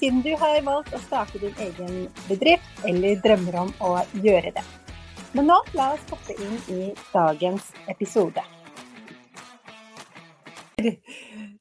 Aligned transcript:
siden 0.00 0.22
du 0.24 0.30
har 0.40 0.62
valgt 0.64 0.94
å 0.96 1.00
starte 1.04 1.40
din 1.42 1.56
egen 1.60 2.06
bedrift 2.24 2.84
eller 2.88 3.18
drømmer 3.20 3.58
om 3.66 3.74
å 3.84 3.90
gjøre 4.24 4.54
det. 4.56 4.64
Men 5.36 5.50
nå 5.50 5.58
la 5.76 5.90
oss 5.94 6.06
hoppe 6.10 6.36
inn 6.40 6.56
i 6.72 6.80
dagens 7.12 7.68
episode. 7.92 8.42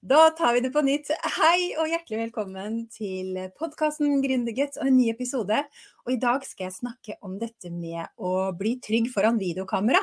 Da 0.09 0.21
tar 0.37 0.55
vi 0.55 0.63
det 0.63 0.71
på 0.71 0.85
nytt. 0.87 1.11
Hei 1.35 1.75
og 1.75 1.91
hjertelig 1.91 2.21
velkommen 2.21 2.79
til 2.95 3.35
podkasten 3.59 4.23
Gründerguts 4.23 4.79
og 4.79 4.87
en 4.87 4.95
ny 4.95 5.09
episode. 5.11 5.59
Og 6.07 6.15
i 6.15 6.21
dag 6.23 6.47
skal 6.47 6.69
jeg 6.69 6.77
snakke 6.79 7.19
om 7.27 7.35
dette 7.41 7.69
med 7.73 8.07
å 8.15 8.53
bli 8.55 8.77
trygg 8.79 9.11
foran 9.11 9.41
videokamera. 9.41 9.99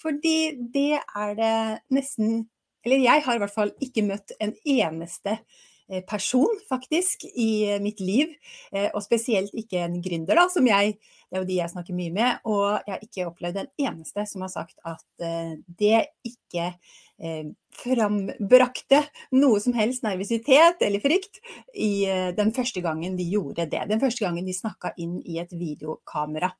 Fordi 0.00 0.56
det 0.72 1.02
er 1.02 1.36
det 1.36 1.56
nesten 1.92 2.46
Eller 2.86 3.02
jeg 3.02 3.20
har 3.26 3.36
i 3.36 3.40
hvert 3.42 3.52
fall 3.52 3.72
ikke 3.84 4.04
møtt 4.06 4.32
en 4.40 4.52
eneste 4.64 5.34
person, 6.06 6.58
faktisk, 6.68 7.24
i 7.24 7.78
mitt 7.80 8.00
liv. 8.00 8.34
Eh, 8.72 8.90
og 8.92 9.02
spesielt 9.04 9.54
ikke 9.56 9.80
en 9.86 10.00
gründer, 10.04 10.38
da, 10.38 10.48
som 10.52 10.66
jeg 10.68 10.98
Det 11.28 11.36
er 11.36 11.42
jo 11.42 11.48
de 11.50 11.56
jeg 11.58 11.68
snakker 11.68 11.92
mye 11.92 12.12
med. 12.12 12.38
Og 12.48 12.78
jeg 12.86 12.92
har 12.94 13.02
ikke 13.04 13.24
opplevd 13.28 13.58
en 13.60 13.66
eneste 13.76 14.22
som 14.30 14.40
har 14.46 14.48
sagt 14.48 14.78
at 14.80 15.04
eh, 15.20 15.58
det 15.66 16.06
ikke 16.24 16.70
frambrakte 17.74 19.00
noe 19.34 19.58
som 19.60 19.74
helst 19.74 20.04
nervøsitet 20.06 20.84
eller 20.86 21.02
frykt 21.02 21.40
i 21.74 22.06
den 22.38 22.52
første 22.54 22.78
gangen 22.80 23.16
de 23.18 23.26
gjorde 23.26 23.66
det. 23.66 23.82
Den 23.90 23.98
første 23.98 24.22
gangen 24.22 24.46
de 24.46 24.54
snakka 24.54 24.92
inn 25.02 25.18
i 25.26 25.40
et 25.42 25.50
videokamera. 25.50 26.52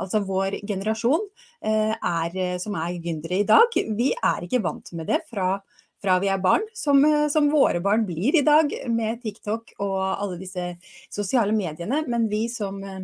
Altså 0.00 0.24
vår 0.24 0.56
generasjon 0.64 1.28
er, 1.60 2.38
som 2.58 2.78
er 2.80 2.96
gründere 3.04 3.42
i 3.42 3.48
dag, 3.52 3.78
vi 4.00 4.14
er 4.16 4.48
ikke 4.48 4.64
vant 4.64 4.94
med 4.96 5.12
det 5.12 5.20
fra 5.28 5.58
fra 6.02 6.18
vi 6.22 6.30
er 6.30 6.40
barn, 6.42 6.64
som, 6.74 7.04
eh, 7.04 7.28
som, 7.32 7.50
våre 7.50 7.80
barn 7.82 8.06
blir 8.06 8.36
i 8.36 8.44
dag 8.46 8.72
med 8.90 9.22
TikTok 9.22 9.74
og 9.82 10.00
alle 10.00 10.38
disse 10.40 10.74
sosiale 11.10 11.54
mediene. 11.54 12.04
Men 12.08 12.28
vi 12.30 12.46
som, 12.52 12.82
eh, 12.84 13.00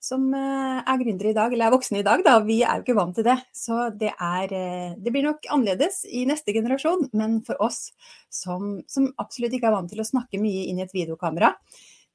som 0.00 0.32
eh, 0.34 0.78
er 0.80 1.02
gründere 1.02 1.32
i 1.32 1.36
dag, 1.36 1.52
eller 1.52 1.68
er 1.68 1.74
voksne 1.74 2.00
i 2.00 2.06
dag, 2.06 2.22
da, 2.24 2.38
vi 2.46 2.62
er 2.62 2.78
jo 2.78 2.86
ikke 2.86 2.98
vant 2.98 3.16
til 3.18 3.26
det. 3.26 3.38
Så 3.52 3.90
det, 3.98 4.12
er, 4.14 4.96
det 4.96 5.12
blir 5.12 5.26
nok 5.26 5.48
annerledes 5.50 6.04
i 6.06 6.24
neste 6.28 6.54
generasjon. 6.56 7.08
Men 7.12 7.40
for 7.46 7.60
oss 7.62 7.88
som, 8.30 8.78
som 8.88 9.10
absolutt 9.18 9.56
ikke 9.56 9.70
er 9.72 9.78
vant 9.78 9.90
til 9.90 10.02
å 10.02 10.10
snakke 10.10 10.42
mye 10.42 10.68
inn 10.70 10.78
i 10.80 10.86
et 10.86 10.94
videokamera, 10.94 11.54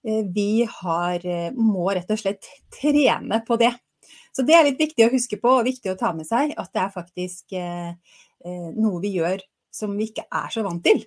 vi 0.06 0.62
har, 0.70 1.24
må 1.58 1.88
rett 1.98 2.12
og 2.14 2.20
slett 2.22 2.46
trene 2.70 3.40
på 3.42 3.56
det. 3.58 3.72
Så 4.38 4.44
det 4.46 4.54
er 4.54 4.68
litt 4.68 4.78
viktig 4.78 5.02
å 5.02 5.10
huske 5.10 5.40
på 5.42 5.50
og 5.50 5.66
viktig 5.66 5.90
å 5.90 5.98
ta 5.98 6.12
med 6.14 6.28
seg 6.30 6.54
at 6.62 6.70
det 6.78 6.84
er 6.84 6.92
faktisk 6.94 7.56
noe 8.46 9.02
vi 9.02 9.16
gjør 9.16 9.42
som 9.76 9.96
vi 9.98 10.10
ikke 10.10 10.28
er 10.32 10.52
så 10.54 10.64
vant 10.66 10.84
til. 10.86 11.04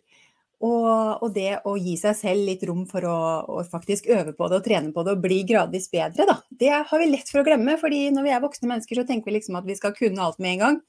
Og, 0.58 1.22
og, 1.22 1.28
det 1.36 1.60
å 1.70 1.76
gi 1.78 1.92
seg 2.00 2.16
selv 2.18 2.48
litt 2.48 2.64
rom 2.66 2.82
for 2.90 3.04
å, 3.06 3.18
å, 3.46 3.60
faktisk 3.70 4.08
øve 4.10 4.32
på 4.34 4.48
det 4.50 4.58
og 4.58 4.64
trene 4.64 4.90
på 4.94 5.04
det 5.06 5.12
og 5.14 5.20
bli 5.22 5.44
gradvis 5.46 5.86
bedre, 5.92 6.26
da. 6.26 6.40
Det 6.50 6.72
har 6.90 7.02
vi 7.02 7.10
lett 7.12 7.30
for 7.30 7.44
å 7.44 7.46
glemme, 7.46 7.76
fordi 7.78 8.08
når 8.14 8.26
vi 8.26 8.32
er 8.34 8.42
voksne 8.42 8.70
mennesker 8.72 8.98
så 8.98 9.04
tenker 9.06 9.30
vi 9.30 9.36
liksom 9.36 9.58
at 9.60 9.68
vi 9.68 9.76
skal 9.78 9.94
kunne 9.94 10.24
alt 10.24 10.40
med 10.42 10.56
en 10.56 10.64
gang. 10.64 10.80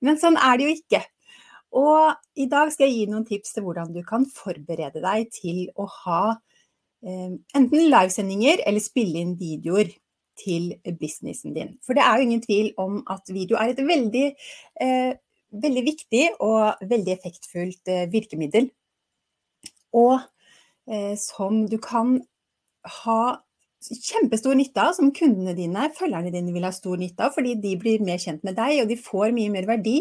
Men 0.00 0.20
sånn 0.20 0.38
er 0.40 0.56
det 0.56 0.68
jo 0.68 0.76
ikke. 0.78 1.02
Og 1.76 2.40
i 2.40 2.46
dag 2.52 2.72
skal 2.72 2.88
jeg 2.88 3.02
gi 3.02 3.10
noen 3.12 3.26
tips 3.28 3.52
til 3.56 3.66
hvordan 3.66 3.92
du 3.92 4.00
kan 4.08 4.24
forberede 4.28 5.02
deg 5.04 5.28
til 5.32 5.66
å 5.76 5.86
ha 6.04 6.22
eh, 6.32 7.36
enten 7.56 7.84
livesendinger 7.92 8.64
eller 8.64 8.84
spille 8.84 9.20
inn 9.20 9.36
videoer 9.40 9.92
til 10.40 10.72
businessen 11.00 11.52
din. 11.56 11.76
For 11.84 11.96
det 11.96 12.04
er 12.04 12.16
jo 12.16 12.26
ingen 12.28 12.44
tvil 12.44 12.72
om 12.80 13.00
at 13.12 13.28
video 13.32 13.60
er 13.60 13.72
et 13.72 13.84
veldig 13.84 14.24
eh, 14.80 15.12
veldig 15.52 15.84
viktig 15.86 16.26
og 16.40 16.82
veldig 16.88 17.14
effektfullt 17.16 17.92
eh, 17.92 18.04
virkemiddel. 18.12 18.68
Og 19.96 20.18
eh, 20.88 21.14
som 21.20 21.64
du 21.68 21.78
kan 21.82 22.18
ha 23.02 23.22
kjempestor 23.82 24.54
nytte 24.54 24.78
av, 24.78 24.92
som 24.94 25.10
kundene 25.14 25.56
dine, 25.58 25.88
følgerne 25.96 26.30
dine 26.30 26.54
vil 26.54 26.66
ha 26.66 26.70
stor 26.74 27.00
nytte 27.00 27.26
av, 27.26 27.34
fordi 27.34 27.56
de 27.62 27.74
blir 27.80 28.04
mer 28.04 28.20
kjent 28.22 28.44
med 28.46 28.54
deg, 28.58 28.82
og 28.82 28.92
de 28.92 28.98
får 29.00 29.34
mye 29.34 29.50
mer 29.52 29.66
verdi 29.66 29.96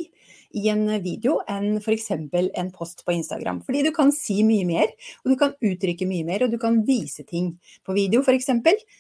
i 0.60 0.68
en 0.70 0.84
video 1.02 1.40
enn 1.50 1.80
f.eks. 1.80 2.12
en 2.12 2.72
post 2.76 3.06
på 3.08 3.16
Instagram. 3.16 3.62
Fordi 3.66 3.84
du 3.88 3.92
kan 3.96 4.12
si 4.14 4.42
mye 4.46 4.68
mer, 4.70 4.94
og 5.24 5.34
du 5.34 5.38
kan 5.40 5.56
uttrykke 5.58 6.08
mye 6.10 6.28
mer, 6.28 6.46
og 6.46 6.54
du 6.54 6.60
kan 6.62 6.82
vise 6.86 7.26
ting 7.28 7.56
på 7.88 7.98
video 7.98 8.22
f.eks. 8.22 8.52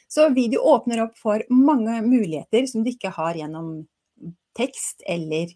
Så 0.09 0.31
video 0.33 0.65
åpner 0.73 1.05
opp 1.05 1.17
for 1.19 1.43
mange 1.53 1.99
muligheter 2.07 2.65
som 2.71 2.85
du 2.85 2.93
ikke 2.93 3.13
har 3.13 3.37
gjennom 3.37 3.83
tekst 4.57 5.03
eller 5.07 5.51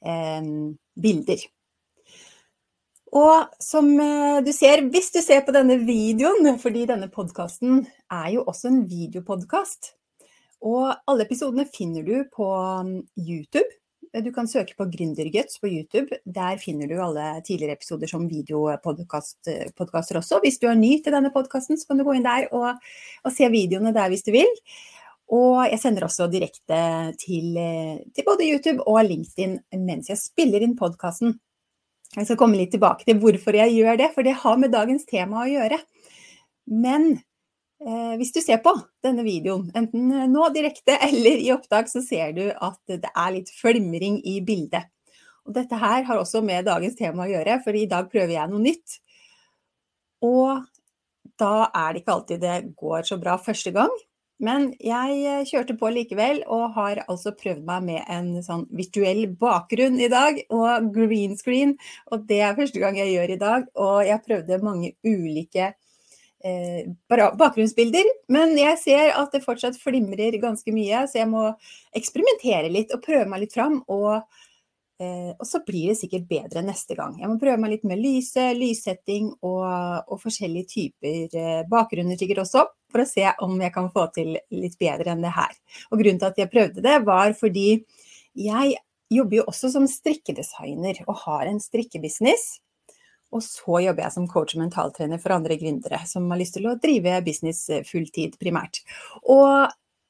bilder. 0.00 1.46
Og 3.14 3.54
som 3.62 3.88
eh, 4.02 4.42
du 4.44 4.52
ser, 4.52 4.82
hvis 4.90 5.12
du 5.14 5.20
ser 5.22 5.44
på 5.46 5.54
denne 5.54 5.78
videoen, 5.86 6.56
fordi 6.60 6.86
denne 6.90 7.08
podkasten 7.12 7.84
er 8.12 8.28
jo 8.34 8.44
også 8.50 8.72
en 8.72 8.82
videopodkast, 8.90 9.94
og 10.66 10.90
alle 11.06 11.26
episodene 11.26 11.68
finner 11.70 12.02
du 12.06 12.24
på 12.32 12.48
mm, 12.86 12.96
YouTube. 13.20 13.68
Du 14.24 14.30
kan 14.32 14.48
søke 14.48 14.72
på 14.78 14.86
Gründerguts 14.88 15.58
på 15.60 15.68
YouTube. 15.68 16.18
Der 16.24 16.56
finner 16.62 16.88
du 16.88 16.96
alle 17.02 17.42
tidligere 17.44 17.76
episoder 17.76 18.08
som 18.08 18.24
videopodkaster 18.30 19.66
eh, 19.68 20.20
også. 20.22 20.40
Hvis 20.42 20.58
du 20.62 20.68
er 20.70 20.78
ny 20.78 20.96
til 21.04 21.14
denne 21.14 21.32
podkasten, 21.34 21.78
så 21.78 21.90
kan 21.90 22.00
du 22.00 22.06
gå 22.06 22.16
inn 22.16 22.26
der 22.26 22.48
og, 22.56 22.80
og 23.24 23.34
se 23.36 23.48
videoene 23.52 23.94
der 23.94 24.10
hvis 24.12 24.24
du 24.26 24.32
vil. 24.34 24.50
Og 25.34 25.64
jeg 25.66 25.80
sender 25.82 26.06
også 26.06 26.28
direkte 26.30 26.78
til, 27.18 27.56
til, 28.14 28.26
både 28.26 28.46
YouTube 28.46 28.84
og 28.86 29.00
LinkedIn 29.08 29.58
mens 29.82 30.10
jeg 30.12 30.20
spiller 30.20 30.62
inn 30.62 30.76
podkasten. 30.78 31.34
Jeg 32.14 32.28
skal 32.28 32.38
komme 32.38 32.58
litt 32.58 32.70
tilbake 32.74 33.04
til 33.06 33.18
hvorfor 33.20 33.58
jeg 33.58 33.74
gjør 33.74 33.98
det, 33.98 34.12
for 34.14 34.26
det 34.26 34.36
har 34.38 34.60
med 34.60 34.72
dagens 34.74 35.06
tema 35.08 35.42
å 35.42 35.48
gjøre. 35.50 35.80
Men 36.70 37.08
eh, 37.82 38.14
hvis 38.20 38.30
du 38.36 38.38
ser 38.40 38.62
på 38.62 38.72
denne 39.04 39.24
videoen, 39.26 39.66
enten 39.76 40.14
nå 40.30 40.46
direkte 40.54 40.94
eller 41.08 41.42
i 41.42 41.50
opptak, 41.54 41.90
så 41.90 42.04
ser 42.04 42.32
du 42.36 42.44
at 42.50 42.78
det 42.86 43.10
er 43.10 43.34
litt 43.34 43.50
flimring 43.58 44.20
i 44.22 44.38
bildet. 44.46 44.86
Og 45.46 45.54
dette 45.54 45.78
her 45.78 46.06
har 46.06 46.18
også 46.18 46.42
med 46.42 46.66
dagens 46.66 46.96
tema 46.98 47.26
å 47.26 47.30
gjøre, 47.30 47.60
for 47.66 47.76
i 47.76 47.86
dag 47.90 48.08
prøver 48.10 48.34
jeg 48.34 48.50
noe 48.50 48.62
nytt. 48.62 48.98
Og 50.26 50.64
da 51.38 51.68
er 51.68 51.92
det 51.92 52.02
ikke 52.02 52.16
alltid 52.16 52.42
det 52.42 52.56
går 52.78 53.06
så 53.06 53.18
bra 53.20 53.36
første 53.38 53.74
gang. 53.74 53.92
Men 54.42 54.68
jeg 54.84 55.16
eh, 55.24 55.44
kjørte 55.48 55.76
på 55.80 55.88
likevel, 55.94 56.42
og 56.52 56.74
har 56.76 57.00
altså 57.06 57.32
prøvd 57.36 57.62
meg 57.64 57.86
med 57.86 58.12
en 58.12 58.28
sånn 58.44 58.66
virtuell 58.76 59.24
bakgrunn 59.40 59.96
i 60.02 60.10
dag, 60.12 60.42
og 60.52 60.90
green 60.92 61.36
screen. 61.40 61.76
Og 62.12 62.26
det 62.28 62.42
er 62.44 62.58
første 62.58 62.82
gang 62.82 62.98
jeg 63.00 63.14
gjør 63.14 63.32
i 63.32 63.40
dag. 63.40 63.68
Og 63.80 63.98
jeg 64.04 64.24
prøvde 64.26 64.62
mange 64.64 64.92
ulike 65.06 65.70
eh, 66.44 66.82
bakgrunnsbilder. 67.08 68.12
Men 68.32 68.52
jeg 68.60 68.80
ser 68.82 69.14
at 69.16 69.32
det 69.32 69.44
fortsatt 69.46 69.80
flimrer 69.80 70.36
ganske 70.42 70.74
mye, 70.74 71.06
så 71.08 71.22
jeg 71.22 71.32
må 71.32 71.48
eksperimentere 71.96 72.72
litt 72.72 72.92
og 72.92 73.04
prøve 73.06 73.28
meg 73.30 73.46
litt 73.46 73.56
fram. 73.56 73.80
Og 73.88 74.20
og 75.36 75.44
så 75.44 75.60
blir 75.66 75.90
det 75.90 75.98
sikkert 75.98 76.24
bedre 76.30 76.62
neste 76.64 76.96
gang. 76.96 77.18
Jeg 77.20 77.28
må 77.28 77.36
prøve 77.40 77.60
meg 77.60 77.74
litt 77.74 77.86
med 77.88 78.00
lyse, 78.00 78.46
lyssetting 78.56 79.28
og, 79.44 79.66
og 80.08 80.20
forskjellige 80.22 80.70
typer 80.70 81.36
eh, 81.36 81.62
bakgrunner 81.68 82.16
sikkert 82.16 82.44
også, 82.46 82.64
for 82.92 83.04
å 83.04 83.08
se 83.08 83.26
om 83.44 83.58
jeg 83.60 83.74
kan 83.74 83.90
få 83.92 84.06
til 84.16 84.34
litt 84.54 84.78
bedre 84.80 85.12
enn 85.12 85.24
det 85.24 85.34
her. 85.36 85.52
Og 85.90 86.00
grunnen 86.00 86.22
til 86.22 86.30
at 86.30 86.40
jeg 86.40 86.52
prøvde 86.52 86.84
det, 86.84 86.96
var 87.04 87.36
fordi 87.36 87.68
jeg 88.36 88.76
jobber 89.12 89.42
jo 89.42 89.48
også 89.52 89.70
som 89.74 89.88
strikkedesigner 89.90 91.04
og 91.06 91.20
har 91.26 91.50
en 91.50 91.60
strikkebusiness. 91.62 92.54
Og 93.34 93.42
så 93.44 93.80
jobber 93.82 94.06
jeg 94.06 94.14
som 94.14 94.28
coach 94.30 94.54
og 94.56 94.62
mentaltrener 94.62 95.20
for 95.20 95.34
andre 95.34 95.58
gründere 95.60 95.98
som 96.08 96.28
har 96.30 96.40
lyst 96.40 96.56
til 96.56 96.68
å 96.70 96.76
drive 96.80 97.18
business 97.26 97.66
eh, 97.68 97.84
fulltid 97.84 98.38
primært. 98.40 98.80
Og 99.28 99.66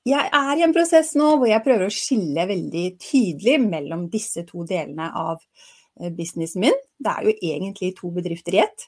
jeg 0.07 0.31
er 0.39 0.53
i 0.59 0.65
en 0.67 0.75
prosess 0.75 1.15
nå 1.19 1.33
hvor 1.37 1.49
jeg 1.51 1.65
prøver 1.65 1.89
å 1.89 1.95
skille 1.95 2.47
veldig 2.49 2.87
tydelig 3.03 3.57
mellom 3.65 4.07
disse 4.13 4.45
to 4.47 4.63
delene 4.69 5.09
av 5.11 5.41
eh, 6.01 6.13
businessen 6.15 6.63
min. 6.63 6.81
Det 7.03 7.13
er 7.13 7.27
jo 7.27 7.37
egentlig 7.51 7.93
to 7.99 8.13
bedrifter 8.15 8.57
i 8.57 8.63
ett. 8.63 8.87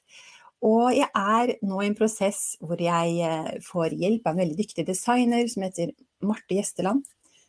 Og 0.67 0.91
jeg 0.95 1.07
er 1.07 1.55
nå 1.67 1.83
i 1.83 1.89
en 1.89 1.99
prosess 1.99 2.57
hvor 2.63 2.81
jeg 2.83 3.19
eh, 3.27 3.53
får 3.67 3.99
hjelp 3.99 4.27
av 4.27 4.35
en 4.35 4.43
veldig 4.45 4.59
dyktig 4.59 4.87
designer 4.87 5.47
som 5.51 5.67
heter 5.67 5.95
Marte 6.27 6.59
Gjesteland, 6.59 7.05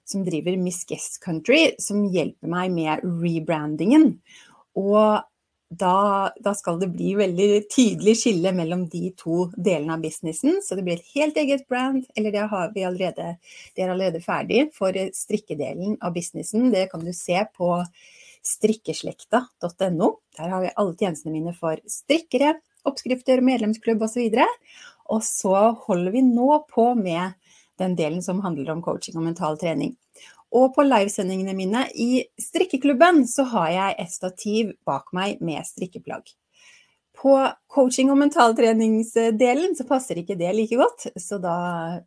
som 0.09 0.25
driver 0.25 0.57
Miss 0.57 0.81
Guest 0.89 1.19
Country, 1.21 1.75
som 1.81 2.07
hjelper 2.09 2.49
meg 2.49 2.73
med 2.73 3.05
rebrandingen. 3.05 4.15
Og 4.77 5.21
da, 5.69 6.31
da, 6.41 6.53
skal 6.57 6.79
det 6.81 6.89
bli 6.95 7.11
veldig 7.17 7.49
tydelig 7.69 8.15
skille 8.23 8.51
mellom 8.57 8.87
de 8.89 9.11
to 9.17 9.43
delene 9.53 9.93
av 9.93 10.01
businessen. 10.01 10.57
Så 10.65 10.75
det 10.75 10.85
blir 10.85 10.97
et 10.97 11.11
helt 11.13 11.37
eget 11.37 11.67
brand, 11.69 12.07
eller 12.17 12.33
det, 12.33 12.45
har 12.51 12.71
vi 12.73 12.85
allerede, 12.87 13.35
det 13.75 13.85
er 13.85 13.93
allerede 13.93 14.23
ferdig 14.25 14.69
for 14.75 14.97
strikkedelen 15.13 15.99
av 16.01 16.15
businessen. 16.15 16.71
Det 16.73 16.87
kan 16.91 17.05
du 17.05 17.13
se 17.13 17.43
på 17.53 17.69
strikkeslekta.no. 18.49 20.09
Der 20.39 20.49
har 20.55 20.65
vi 20.65 20.73
alle 20.73 20.97
tjenestene 20.97 21.35
mine 21.35 21.53
for 21.53 21.77
strikkere, 21.85 22.55
oppskrifter, 22.89 23.43
medlemsklubb 23.45 24.01
osv. 24.07 24.39
Og, 25.09 25.21
så 25.25 25.55
holder 25.85 26.15
vi 26.15 26.25
nå 26.25 26.63
på 26.71 26.91
med 26.97 27.37
den 27.79 27.95
delen 27.99 28.23
som 28.25 28.41
handler 28.43 28.73
om 28.73 28.81
coaching 28.83 29.19
og 29.19 29.27
mental 29.29 29.59
trening. 29.59 29.93
Og 30.55 30.73
på 30.75 30.85
livesendingene 30.85 31.53
mine 31.57 31.85
i 31.93 32.23
strikkeklubben 32.41 33.25
så 33.29 33.45
har 33.51 33.71
jeg 33.73 33.97
et 34.01 34.13
stativ 34.13 34.71
bak 34.87 35.11
meg 35.13 35.41
med 35.45 35.65
strikkeplagg. 35.67 36.31
På 37.19 37.33
coaching- 37.67 38.09
og 38.13 38.17
mentaltreningsdelen 38.21 39.73
så 39.75 39.83
passer 39.87 40.21
ikke 40.21 40.37
det 40.39 40.53
like 40.55 40.77
godt, 40.79 41.09
så 41.19 41.37
da 41.43 41.55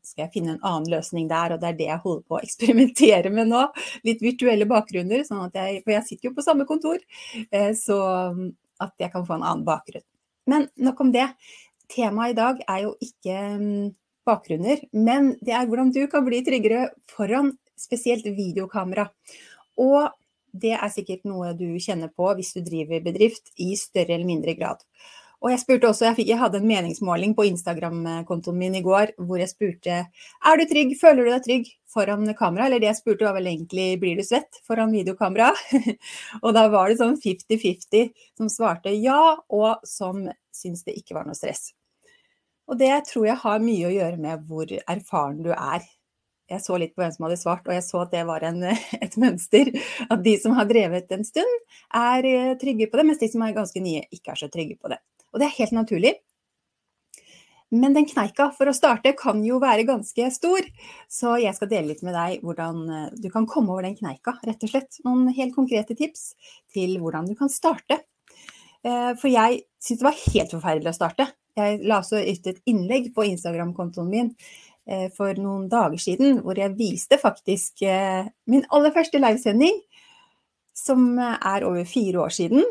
skal 0.00 0.24
jeg 0.24 0.32
finne 0.38 0.54
en 0.54 0.64
annen 0.64 0.88
løsning 0.94 1.28
der, 1.28 1.52
og 1.52 1.60
det 1.60 1.68
er 1.68 1.78
det 1.78 1.88
jeg 1.90 2.04
holder 2.06 2.22
på 2.24 2.38
å 2.38 2.42
eksperimentere 2.46 3.32
med 3.34 3.50
nå. 3.52 3.66
Litt 4.08 4.24
virtuelle 4.24 4.66
bakgrunner, 4.70 5.26
sånn 5.28 5.52
jeg, 5.52 5.82
for 5.84 5.94
jeg 5.94 6.06
sitter 6.08 6.30
jo 6.30 6.36
på 6.38 6.46
samme 6.46 6.66
kontor, 6.68 7.02
eh, 7.50 7.74
så 7.76 8.00
at 8.82 8.94
jeg 8.98 9.12
kan 9.12 9.26
få 9.28 9.36
en 9.36 9.44
annen 9.44 9.66
bakgrunn. 9.68 10.06
Men 10.48 10.66
nok 10.80 11.04
om 11.04 11.12
det. 11.14 11.28
Temaet 11.92 12.32
i 12.32 12.38
dag 12.38 12.62
er 12.64 12.86
jo 12.86 12.94
ikke 13.04 13.36
mm, 13.60 13.90
bakgrunner, 14.26 14.80
men 14.96 15.34
det 15.44 15.54
er 15.56 15.68
hvordan 15.68 15.92
du 15.92 16.06
kan 16.10 16.24
bli 16.26 16.40
tryggere 16.46 16.88
foran 17.10 17.52
spesielt 17.82 18.26
videokamera. 18.26 19.08
Og 19.80 20.12
det 20.52 20.74
er 20.76 20.92
sikkert 20.92 21.24
noe 21.28 21.54
du 21.56 21.66
kjenner 21.80 22.12
på 22.12 22.28
hvis 22.36 22.52
du 22.56 22.62
driver 22.64 23.02
bedrift 23.04 23.52
i 23.60 23.72
større 23.80 24.16
eller 24.16 24.28
mindre 24.28 24.54
grad. 24.58 24.82
Og 25.42 25.50
jeg 25.50 25.58
spurte 25.58 25.88
også, 25.88 26.04
jeg, 26.06 26.16
fikk, 26.20 26.28
jeg 26.30 26.38
hadde 26.38 26.60
en 26.60 26.68
meningsmåling 26.68 27.32
på 27.34 27.48
Instagram-kontoen 27.48 28.58
min 28.60 28.76
i 28.78 28.82
går 28.84 29.10
hvor 29.26 29.40
jeg 29.42 29.50
spurte 29.50 29.96
er 30.06 30.60
du 30.60 30.64
trygg, 30.70 30.92
føler 31.00 31.26
du 31.26 31.30
deg 31.32 31.46
trygg 31.46 31.70
foran 31.90 32.28
kamera? 32.38 32.68
Eller 32.68 32.82
det 32.82 32.92
jeg 32.92 33.00
spurte 33.00 33.26
var 33.26 33.34
vel 33.40 33.50
egentlig 33.50 33.88
blir 34.02 34.20
du 34.20 34.22
svett 34.26 34.60
foran 34.68 34.94
videokamera? 34.94 35.50
og 36.44 36.54
da 36.54 36.68
var 36.70 36.92
det 36.92 37.00
sånn 37.00 37.18
50-50 37.18 38.12
som 38.38 38.52
svarte 38.52 38.94
ja, 38.94 39.34
og 39.50 39.82
som 39.88 40.28
syntes 40.54 40.86
det 40.86 40.94
ikke 41.00 41.18
var 41.18 41.26
noe 41.26 41.38
stress. 41.38 41.72
Og 42.70 42.78
det 42.78 42.94
tror 43.10 43.26
jeg 43.26 43.42
har 43.42 43.66
mye 43.66 43.88
å 43.88 43.96
gjøre 43.96 44.22
med 44.22 44.46
hvor 44.46 44.70
erfaren 44.70 45.42
du 45.42 45.50
er 45.56 45.82
jeg 46.52 46.64
så 46.64 46.78
litt 46.80 46.94
på 46.94 47.02
hvem 47.02 47.14
som 47.14 47.26
hadde 47.26 47.38
svart, 47.40 47.68
og 47.68 47.76
jeg 47.76 47.84
så 47.86 48.02
at 48.04 48.12
det 48.14 48.24
var 48.28 48.44
en, 48.48 48.60
et 49.04 49.16
mønster. 49.20 49.72
At 50.08 50.24
de 50.24 50.36
som 50.40 50.56
har 50.58 50.68
drevet 50.70 51.14
en 51.14 51.24
stund, 51.26 51.56
er 51.98 52.28
eh, 52.28 52.52
trygge 52.60 52.90
på 52.90 53.00
det, 53.00 53.06
mens 53.08 53.22
de 53.22 53.30
som 53.32 53.44
er 53.46 53.56
ganske 53.56 53.84
nye, 53.84 54.04
ikke 54.12 54.34
er 54.34 54.44
så 54.44 54.50
trygge 54.52 54.78
på 54.80 54.92
det. 54.92 55.00
Og 55.32 55.40
det 55.40 55.48
er 55.48 55.58
helt 55.60 55.74
naturlig. 55.76 56.16
Men 57.72 57.94
den 57.96 58.04
kneika 58.04 58.50
for 58.52 58.68
å 58.68 58.74
starte 58.76 59.14
kan 59.16 59.38
jo 59.46 59.56
være 59.62 59.86
ganske 59.88 60.26
stor, 60.34 60.66
så 61.08 61.38
jeg 61.40 61.56
skal 61.56 61.70
dele 61.70 61.94
litt 61.94 62.02
med 62.04 62.12
deg 62.12 62.42
hvordan 62.44 62.82
eh, 62.84 63.06
du 63.16 63.30
kan 63.32 63.48
komme 63.48 63.72
over 63.72 63.88
den 63.88 63.96
kneika, 63.96 64.36
rett 64.44 64.66
og 64.66 64.72
slett. 64.74 65.00
Noen 65.06 65.30
helt 65.32 65.56
konkrete 65.56 65.96
tips 65.96 66.34
til 66.74 66.98
hvordan 67.00 67.30
du 67.30 67.36
kan 67.38 67.52
starte. 67.52 68.02
Eh, 68.84 69.12
for 69.16 69.30
jeg 69.32 69.62
syntes 69.80 70.02
det 70.02 70.08
var 70.10 70.20
helt 70.26 70.52
forferdelig 70.58 70.92
å 70.92 70.98
starte. 70.98 71.28
Jeg 71.56 71.80
la 71.84 72.00
også 72.00 72.20
ut 72.20 72.46
et 72.48 72.60
innlegg 72.68 73.10
på 73.16 73.24
Instagram-kontoen 73.28 74.08
min 74.08 74.30
for 75.16 75.38
noen 75.38 75.68
dager 75.70 76.00
siden, 76.00 76.40
hvor 76.42 76.58
jeg 76.58 76.74
viste 76.78 77.18
faktisk 77.20 77.84
eh, 77.86 78.26
min 78.50 78.64
aller 78.74 78.94
første 78.94 79.20
livesending, 79.22 79.76
som 80.74 81.18
er 81.20 81.66
over 81.68 81.84
fire 81.86 82.24
år 82.24 82.32
siden, 82.34 82.64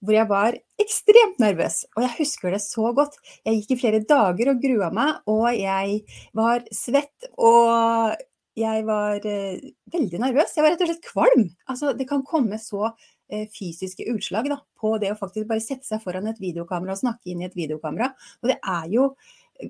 hvor 0.00 0.14
jeg 0.14 0.28
var 0.30 0.56
ekstremt 0.78 1.40
nervøs. 1.42 1.82
Og 1.96 2.04
jeg 2.06 2.14
husker 2.20 2.54
det 2.54 2.62
så 2.62 2.92
godt. 2.94 3.18
Jeg 3.44 3.60
gikk 3.60 3.74
i 3.74 3.80
flere 3.82 4.00
dager 4.06 4.52
og 4.52 4.62
grua 4.62 4.88
meg, 4.94 5.18
og 5.28 5.50
jeg 5.58 6.00
var 6.38 6.64
svett 6.72 7.28
og 7.34 8.16
jeg 8.58 8.86
var 8.88 9.26
eh, 9.28 9.68
veldig 9.92 10.22
nervøs. 10.24 10.56
Jeg 10.56 10.64
var 10.64 10.74
rett 10.74 10.86
og 10.86 10.92
slett 10.92 11.10
kvalm. 11.12 11.46
Altså, 11.68 11.92
det 11.98 12.08
kan 12.08 12.24
komme 12.26 12.58
så 12.62 12.94
fysiske 13.28 14.06
utslag 14.08 14.46
da, 14.48 14.56
på 14.80 14.94
det 14.96 15.10
å 15.12 15.18
faktisk 15.18 15.50
bare 15.50 15.60
sette 15.60 15.84
seg 15.84 16.00
foran 16.00 16.30
et 16.30 16.38
videokamera 16.40 16.94
og 16.94 17.00
snakke 17.02 17.28
inn 17.28 17.42
i 17.42 17.48
et 17.50 17.58
videokamera. 17.58 18.08
Og 18.40 18.48
det 18.48 18.56
er 18.56 18.88
jo 18.88 19.10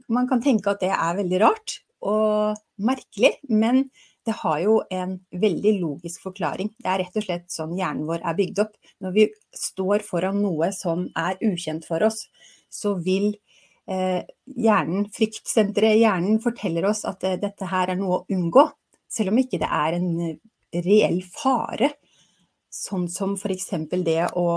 Man 0.06 0.28
kan 0.28 0.38
tenke 0.44 0.70
at 0.70 0.82
det 0.84 0.92
er 0.92 1.16
veldig 1.16 1.38
rart, 1.40 1.78
og 2.04 2.58
merkelig, 2.78 3.34
men 3.48 3.88
det 4.28 4.34
har 4.42 4.58
jo 4.60 4.74
en 4.92 5.16
veldig 5.40 5.74
logisk 5.80 6.26
forklaring. 6.26 6.70
Det 6.76 6.90
er 6.90 7.00
rett 7.02 7.16
og 7.16 7.24
slett 7.24 7.46
sånn 7.52 7.76
hjernen 7.78 8.08
vår 8.08 8.24
er 8.26 8.36
bygd 8.36 8.60
opp. 8.64 8.74
Når 9.00 9.14
vi 9.14 9.26
står 9.56 10.04
foran 10.04 10.42
noe 10.42 10.68
som 10.76 11.06
er 11.16 11.38
ukjent 11.48 11.88
for 11.88 12.04
oss, 12.04 12.26
så 12.68 12.92
vil 13.00 13.30
eh, 13.88 14.20
hjernen, 14.52 15.08
fryktsenteret 15.16 15.96
hjernen 16.02 16.42
forteller 16.44 16.90
oss 16.90 17.06
at 17.08 17.24
eh, 17.24 17.38
dette 17.40 17.70
her 17.70 17.94
er 17.94 18.00
noe 18.00 18.20
å 18.20 18.26
unngå. 18.36 18.66
Selv 19.08 19.32
om 19.32 19.40
ikke 19.40 19.62
det 19.62 19.70
er 19.72 19.96
en 19.96 20.10
reell 20.84 21.22
fare. 21.24 21.94
Sånn 22.68 23.08
som 23.08 23.32
f.eks. 23.38 23.70
det 24.04 24.20
å 24.36 24.48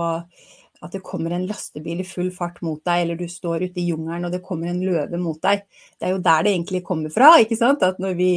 at 0.81 0.95
det 0.95 1.03
kommer 1.05 1.35
en 1.35 1.45
lastebil 1.45 2.01
i 2.01 2.07
full 2.07 2.31
fart 2.33 2.57
mot 2.65 2.79
deg, 2.87 3.03
eller 3.03 3.19
du 3.19 3.27
står 3.29 3.67
ute 3.67 3.81
i 3.81 3.85
jungelen 3.91 4.25
og 4.25 4.33
det 4.33 4.41
kommer 4.45 4.71
en 4.71 4.81
løve 4.81 5.19
mot 5.21 5.37
deg. 5.43 5.61
Det 5.99 6.07
er 6.07 6.15
jo 6.15 6.23
der 6.25 6.45
det 6.45 6.53
egentlig 6.55 6.81
kommer 6.87 7.13
fra. 7.13 7.35
ikke 7.41 7.57
sant? 7.59 7.85
At 7.85 8.01
når 8.01 8.15
vi, 8.17 8.31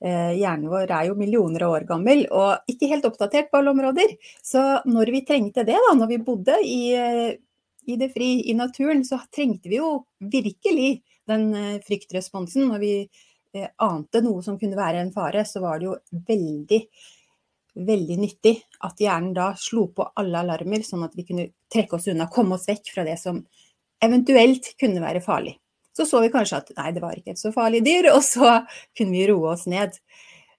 eh, 0.00 0.34
Hjernen 0.36 0.68
vår 0.68 0.92
er 0.92 1.08
jo 1.08 1.16
millioner 1.16 1.64
av 1.64 1.78
år 1.78 1.88
gammel 1.88 2.26
og 2.28 2.68
ikke 2.68 2.90
helt 2.92 3.08
oppdatert 3.08 3.50
på 3.50 3.62
alle 3.62 3.72
områder. 3.72 4.16
Så 4.44 4.62
når 4.84 5.12
vi 5.14 5.24
trengte 5.24 5.64
det, 5.64 5.78
da, 5.88 5.94
når 5.96 6.12
vi 6.12 6.22
bodde 6.28 6.58
i, 6.64 6.82
eh, 6.92 7.32
i 7.86 7.96
det 7.96 8.12
fri, 8.12 8.50
i 8.50 8.54
naturen, 8.54 9.04
så 9.04 9.18
trengte 9.32 9.72
vi 9.72 9.80
jo 9.80 10.04
virkelig 10.20 11.00
den 11.26 11.54
eh, 11.54 11.80
fryktresponsen. 11.86 12.68
Når 12.68 12.78
vi 12.84 12.94
eh, 13.54 13.68
ante 13.78 14.20
noe 14.20 14.44
som 14.44 14.58
kunne 14.60 14.76
være 14.76 15.00
en 15.00 15.14
fare, 15.16 15.46
så 15.48 15.64
var 15.64 15.80
det 15.80 15.88
jo 15.88 15.96
veldig 16.28 16.84
veldig 17.76 18.16
nyttig 18.20 18.54
at 18.86 19.00
hjernen 19.00 19.34
da 19.36 19.50
slo 19.60 19.86
på 19.92 20.08
alle 20.16 20.40
alarmer, 20.40 20.84
sånn 20.86 21.04
at 21.06 21.16
vi 21.16 21.26
kunne 21.28 21.50
trekke 21.72 21.98
oss 21.98 22.08
unna, 22.12 22.28
komme 22.32 22.56
oss 22.56 22.68
vekk 22.70 22.92
fra 22.94 23.04
det 23.06 23.18
som 23.20 23.42
eventuelt 24.04 24.72
kunne 24.80 25.02
være 25.02 25.22
farlig. 25.24 25.56
Så 25.96 26.04
så 26.04 26.20
vi 26.20 26.32
kanskje 26.32 26.60
at 26.60 26.72
nei, 26.76 26.90
det 26.92 27.02
var 27.04 27.16
ikke 27.16 27.32
et 27.32 27.40
så 27.40 27.52
farlig 27.54 27.82
dyr, 27.86 28.10
og 28.16 28.22
så 28.24 28.60
kunne 28.96 29.12
vi 29.16 29.26
roe 29.30 29.54
oss 29.54 29.66
ned. 29.70 29.96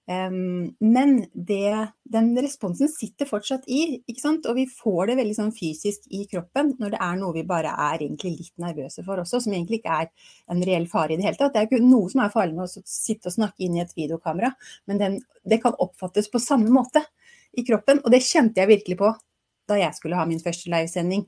Men 0.07 1.25
det, 1.33 1.88
den 2.07 2.30
responsen 2.39 2.88
sitter 2.88 3.27
fortsatt 3.27 3.65
i, 3.68 4.00
og 4.38 4.54
vi 4.56 4.63
får 4.71 5.09
det 5.09 5.18
veldig 5.19 5.36
sånn 5.36 5.51
fysisk 5.51 6.07
i 6.15 6.21
kroppen 6.31 6.71
når 6.80 6.94
det 6.95 7.01
er 7.04 7.19
noe 7.19 7.36
vi 7.36 7.44
bare 7.48 7.74
er 7.89 8.06
litt 8.07 8.54
nervøse 8.63 9.04
for 9.04 9.19
også, 9.19 9.42
som 9.44 9.51
egentlig 9.51 9.81
ikke 9.81 9.98
er 10.06 10.31
en 10.54 10.63
reell 10.63 10.88
fare 10.88 11.13
i 11.13 11.19
det 11.19 11.27
hele 11.27 11.39
tatt. 11.42 11.51
Det 11.54 11.59
er 11.59 11.68
ikke 11.68 11.83
noe 11.83 12.07
som 12.14 12.23
er 12.23 12.31
farlig 12.31 12.56
med 12.56 12.69
å 12.69 12.83
sitte 12.87 13.28
og 13.28 13.35
snakke 13.35 13.68
inn 13.68 13.76
i 13.76 13.83
et 13.83 13.92
videokamera, 13.99 14.54
men 14.87 15.04
den, 15.04 15.19
det 15.44 15.59
kan 15.66 15.76
oppfattes 15.76 16.31
på 16.31 16.40
samme 16.40 16.71
måte 16.71 17.04
i 17.57 17.68
kroppen, 17.68 17.99
og 18.06 18.14
det 18.14 18.23
kjente 18.23 18.64
jeg 18.64 18.71
virkelig 18.78 19.02
på 19.02 19.11
da 19.68 19.76
jeg 19.81 19.92
skulle 19.97 20.16
ha 20.16 20.23
min 20.30 20.40
første 20.40 20.71
livesending. 20.71 21.28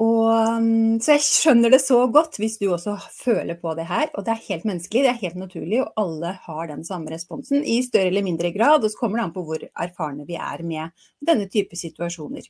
Og, 0.00 0.62
mm, 0.64 1.00
så 1.04 1.16
jeg 1.18 1.24
skjønner 1.26 1.72
det 1.74 1.82
så 1.84 1.98
godt 2.12 2.38
hvis 2.40 2.56
du 2.60 2.70
også 2.72 2.94
føler 3.12 3.58
på 3.60 3.74
det 3.76 3.84
her. 3.90 4.08
Og 4.14 4.24
det 4.24 4.32
er 4.32 4.46
helt 4.46 4.64
menneskelig, 4.68 5.02
det 5.04 5.10
er 5.12 5.20
helt 5.20 5.40
naturlig, 5.42 5.82
og 5.82 5.92
alle 6.00 6.32
har 6.46 6.70
den 6.70 6.86
samme 6.88 7.12
responsen 7.12 7.60
i 7.60 7.82
større 7.84 8.08
eller 8.08 8.24
mindre 8.24 8.52
grad. 8.54 8.84
Og 8.84 8.92
så 8.92 9.00
kommer 9.00 9.20
det 9.20 9.26
an 9.26 9.34
på 9.34 9.44
hvor 9.44 9.66
erfarne 9.68 10.24
vi 10.28 10.38
er 10.40 10.64
med 10.64 11.04
denne 11.20 11.50
type 11.52 11.76
situasjoner. 11.76 12.48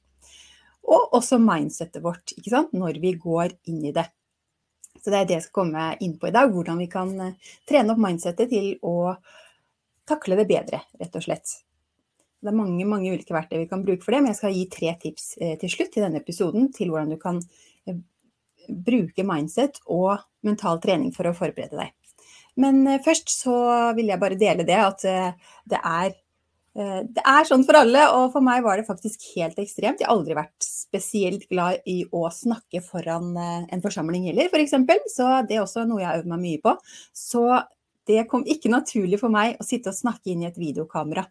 Og 0.90 1.16
også 1.18 1.40
mindsettet 1.42 2.04
vårt, 2.04 2.36
ikke 2.38 2.54
sant, 2.54 2.72
når 2.76 3.02
vi 3.02 3.16
går 3.18 3.56
inn 3.70 3.82
i 3.90 3.94
det. 3.98 4.06
Så 5.00 5.10
det 5.10 5.18
er 5.18 5.26
det 5.26 5.36
jeg 5.38 5.46
skal 5.48 5.58
komme 5.62 5.88
inn 6.04 6.16
på 6.20 6.30
i 6.30 6.34
dag, 6.34 6.52
hvordan 6.54 6.78
vi 6.82 6.86
kan 6.92 7.12
eh, 7.24 7.50
trene 7.68 7.94
opp 7.94 8.02
mindsettet 8.02 8.50
til 8.52 8.72
å 8.86 9.14
takle 10.08 10.38
det 10.38 10.46
bedre, 10.50 10.82
rett 11.00 11.18
og 11.18 11.24
slett. 11.24 11.54
Det 12.40 12.48
er 12.48 12.56
mange, 12.56 12.86
mange 12.88 13.10
ulike 13.12 13.34
verktøy 13.36 13.58
vi 13.60 13.68
kan 13.68 13.82
bruke 13.84 14.04
for 14.04 14.16
det, 14.16 14.22
men 14.22 14.32
jeg 14.32 14.38
skal 14.38 14.54
gi 14.56 14.64
tre 14.72 14.94
tips 15.02 15.26
eh, 15.40 15.56
til 15.60 15.72
slutt 15.72 15.98
i 15.98 16.04
denne 16.04 16.22
episoden 16.22 16.70
til 16.72 16.92
hvordan 16.92 17.12
du 17.12 17.18
kan 17.20 17.40
eh, 17.84 17.98
bruke 18.86 19.26
mindset 19.28 19.82
og 19.92 20.22
mental 20.46 20.80
trening 20.80 21.12
for 21.12 21.28
å 21.28 21.36
forberede 21.36 21.76
deg. 21.76 21.92
Men 22.60 22.80
eh, 22.88 23.02
først 23.04 23.28
så 23.34 23.56
vil 23.98 24.08
jeg 24.08 24.22
bare 24.22 24.40
dele 24.40 24.64
det 24.68 24.80
at 24.80 25.04
det 25.04 25.84
er 25.84 26.16
det 26.70 27.22
er 27.26 27.48
sånn 27.48 27.64
for 27.66 27.74
alle, 27.74 28.04
og 28.14 28.28
for 28.30 28.46
meg 28.46 28.60
var 28.62 28.78
det 28.78 28.86
faktisk 28.86 29.24
helt 29.34 29.56
ekstremt. 29.58 29.98
Jeg 29.98 30.06
har 30.06 30.14
aldri 30.14 30.36
vært 30.38 30.62
spesielt 30.62 31.48
glad 31.50 31.82
i 31.90 32.04
å 32.14 32.20
snakke 32.30 32.78
foran 32.86 33.34
en 33.34 33.82
forsamling 33.82 34.28
heller, 34.28 34.46
f.eks. 34.46 34.76
For 34.86 35.10
så 35.10 35.32
det 35.48 35.58
er 35.58 35.64
også 35.64 35.82
noe 35.90 35.98
jeg 35.98 36.08
har 36.08 36.20
øvd 36.20 36.30
meg 36.30 36.44
mye 36.44 36.62
på. 36.62 36.76
Så 37.10 37.42
det 38.06 38.22
kom 38.30 38.46
ikke 38.46 38.70
naturlig 38.70 39.18
for 39.18 39.34
meg 39.34 39.58
å 39.58 39.66
sitte 39.66 39.90
og 39.90 39.98
snakke 39.98 40.30
inn 40.30 40.46
i 40.46 40.48
et 40.48 40.62
videokamera. 40.62 41.26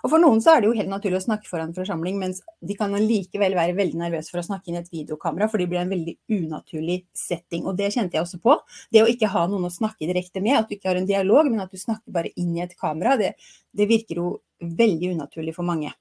Og 0.00 0.12
For 0.12 0.22
noen 0.22 0.40
så 0.42 0.54
er 0.54 0.62
det 0.62 0.70
jo 0.70 0.76
helt 0.78 0.90
naturlig 0.90 1.20
å 1.20 1.24
snakke 1.26 1.48
foran 1.50 1.74
forsamling, 1.76 2.18
mens 2.20 2.40
de 2.64 2.76
kan 2.78 2.94
likevel 2.96 3.56
være 3.58 3.76
veldig 3.78 4.00
nervøse 4.00 4.32
for 4.32 4.42
å 4.42 4.46
snakke 4.46 4.70
inn 4.70 4.78
i 4.78 4.82
et 4.82 4.92
videokamera, 4.92 5.48
for 5.50 5.60
det 5.60 5.68
blir 5.70 5.82
en 5.82 5.92
veldig 5.92 6.16
unaturlig 6.36 7.00
setting. 7.16 7.66
Og 7.68 7.76
det 7.78 7.92
kjente 7.94 8.16
jeg 8.16 8.24
også 8.24 8.40
på. 8.44 8.56
Det 8.92 9.04
å 9.04 9.08
ikke 9.10 9.30
ha 9.32 9.46
noen 9.50 9.68
å 9.68 9.72
snakke 9.72 10.08
direkte 10.08 10.42
med, 10.44 10.58
at 10.58 10.70
du 10.70 10.76
ikke 10.76 10.92
har 10.92 11.00
en 11.00 11.08
dialog, 11.08 11.50
men 11.50 11.64
at 11.64 11.72
du 11.72 11.80
snakker 11.80 12.14
bare 12.14 12.32
inn 12.40 12.54
i 12.56 12.64
et 12.64 12.76
kamera, 12.80 13.18
det, 13.20 13.34
det 13.76 13.88
virker 13.90 14.22
jo 14.22 14.30
veldig 14.60 15.14
unaturlig 15.16 15.56
for 15.56 15.68
mange. 15.68 15.92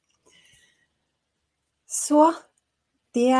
Så 1.89 2.27
det 3.17 3.33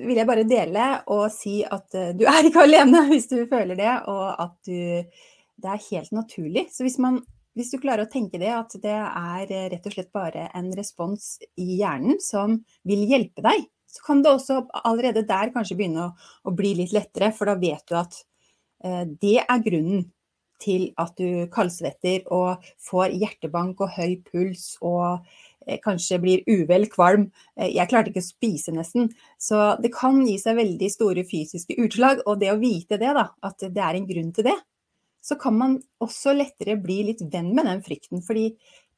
vil 0.00 0.16
jeg 0.16 0.28
bare 0.28 0.48
dele 0.48 0.86
og 1.12 1.26
si 1.34 1.60
at 1.62 1.92
eh, 1.98 2.14
du 2.16 2.24
er 2.30 2.48
ikke 2.48 2.64
alene 2.64 3.04
hvis 3.10 3.28
du 3.28 3.42
føler 3.50 3.76
det, 3.78 3.92
og 4.08 4.24
at 4.40 4.54
du, 4.64 5.04
det 5.62 5.74
er 5.74 5.86
helt 5.90 6.14
naturlig. 6.16 6.66
Så 6.72 6.86
hvis, 6.86 6.98
man, 7.02 7.20
hvis, 7.56 7.72
du 7.72 7.80
klarer 7.82 8.06
å 8.06 8.12
tenke 8.12 8.40
det, 8.40 8.50
at 8.54 8.74
det 8.82 8.96
er 8.96 9.52
eh, 9.52 9.68
rett 9.74 9.86
og 9.88 9.94
slett 9.94 10.12
bare 10.14 10.48
en 10.56 10.70
respons 10.76 11.36
i 11.60 11.78
hjernen 11.80 12.20
som 12.22 12.60
vil 12.88 13.04
hjelpe 13.10 13.44
deg, 13.44 13.68
så 13.92 14.06
kan 14.06 14.24
det 14.24 14.32
også 14.32 14.62
allerede 14.84 15.26
der 15.28 15.52
kanskje 15.54 15.76
begynne 15.78 16.08
å, 16.08 16.16
å 16.48 16.56
bli 16.56 16.74
litt 16.80 16.94
lettere, 16.96 17.32
for 17.36 17.50
da 17.50 17.58
vet 17.60 17.84
du 17.88 17.98
at 18.00 18.18
eh, 18.84 19.04
det 19.20 19.38
er 19.44 19.64
grunnen 19.64 20.10
til 20.62 20.92
at 21.00 21.16
du 21.18 21.48
kaldsvetter 21.50 22.28
og 22.30 22.62
får 22.86 23.16
hjertebank 23.18 23.80
og 23.82 23.96
høy 23.96 24.20
puls 24.28 24.76
og 24.78 25.24
Eh, 25.66 25.78
kanskje 25.82 26.18
blir 26.22 26.42
uvel, 26.50 26.86
kvalm. 26.90 27.28
Eh, 27.56 27.70
jeg 27.76 27.88
klarte 27.90 28.10
ikke 28.10 28.22
å 28.22 28.26
spise 28.26 28.74
nesten. 28.74 29.10
Så 29.38 29.76
det 29.82 29.92
kan 29.94 30.20
gi 30.26 30.38
seg 30.40 30.58
veldig 30.58 30.90
store 30.90 31.24
fysiske 31.28 31.76
utslag. 31.82 32.22
Og 32.26 32.40
det 32.40 32.52
å 32.52 32.60
vite 32.60 32.98
det, 32.98 33.12
da, 33.18 33.28
at 33.42 33.62
det 33.62 33.82
er 33.82 33.98
en 33.98 34.08
grunn 34.08 34.32
til 34.34 34.48
det, 34.50 34.58
så 35.22 35.38
kan 35.40 35.58
man 35.58 35.76
også 36.02 36.34
lettere 36.34 36.76
bli 36.82 37.02
litt 37.10 37.22
venn 37.32 37.52
med 37.54 37.68
den 37.70 37.82
frykten. 37.84 38.22
Fordi 38.26 38.48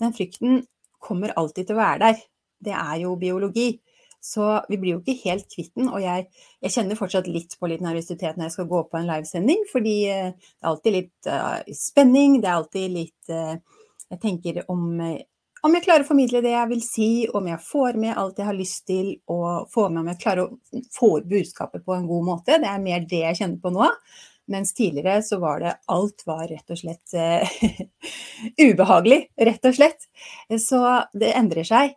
den 0.00 0.14
frykten 0.16 0.62
kommer 1.04 1.34
alltid 1.36 1.68
til 1.68 1.76
å 1.76 1.82
være 1.82 2.00
der. 2.06 2.22
Det 2.64 2.76
er 2.76 3.02
jo 3.02 3.16
biologi. 3.20 3.68
Så 4.24 4.46
vi 4.70 4.78
blir 4.80 4.94
jo 4.94 5.02
ikke 5.02 5.28
helt 5.28 5.50
kvitt 5.52 5.74
den. 5.76 5.90
Og 5.92 6.00
jeg, 6.00 6.30
jeg, 6.64 6.72
kjenner 6.72 6.96
fortsatt 6.96 7.28
litt 7.28 7.58
på 7.60 7.68
litt 7.68 7.84
nervøsitet 7.84 8.38
når 8.38 8.48
jeg 8.48 8.56
skal 8.56 8.70
gå 8.70 8.80
på 8.88 9.00
en 9.00 9.10
livesending, 9.10 9.66
fordi 9.68 9.98
eh, 10.08 10.32
det 10.32 10.64
er 10.64 10.70
alltid 10.70 10.96
litt 10.96 11.28
uh, 11.28 11.76
spenning. 11.76 12.38
Det 12.40 12.48
er 12.48 12.56
alltid 12.56 12.94
litt 12.94 13.34
uh, 13.34 13.82
Jeg 14.08 14.20
tenker 14.24 14.64
om 14.72 15.02
om 15.64 15.72
jeg 15.72 15.84
klarer 15.86 16.04
å 16.04 16.08
formidle 16.08 16.42
det 16.44 16.50
jeg 16.52 16.68
vil 16.74 16.82
si, 16.84 17.06
om 17.32 17.46
jeg 17.48 17.56
får 17.64 17.96
med 17.96 18.18
alt 18.20 18.36
jeg 18.36 18.48
har 18.50 18.56
lyst 18.56 18.82
til 18.84 19.14
å 19.32 19.38
få 19.72 19.86
med, 19.88 20.02
om 20.02 20.10
jeg 20.12 20.20
klarer 20.20 20.44
å 20.44 20.82
få 20.92 21.08
ut 21.22 21.28
budskapet 21.30 21.86
på 21.86 21.94
en 21.96 22.04
god 22.04 22.26
måte. 22.26 22.58
Det 22.60 22.68
er 22.68 22.82
mer 22.84 23.06
det 23.08 23.22
jeg 23.22 23.38
kjenner 23.38 23.62
på 23.62 23.72
nå. 23.72 23.86
Mens 24.46 24.74
tidligere 24.74 25.22
så 25.22 25.38
var 25.40 25.60
det 25.60 25.76
alt 25.86 26.26
var 26.26 26.44
rett 26.48 26.70
og 26.70 26.76
slett 26.76 27.14
uh, 27.16 27.54
ubehagelig, 28.66 29.20
rett 29.40 29.64
og 29.64 29.76
slett. 29.78 30.04
Så 30.60 30.80
det 31.16 31.32
endrer 31.32 31.64
seg. 31.68 31.94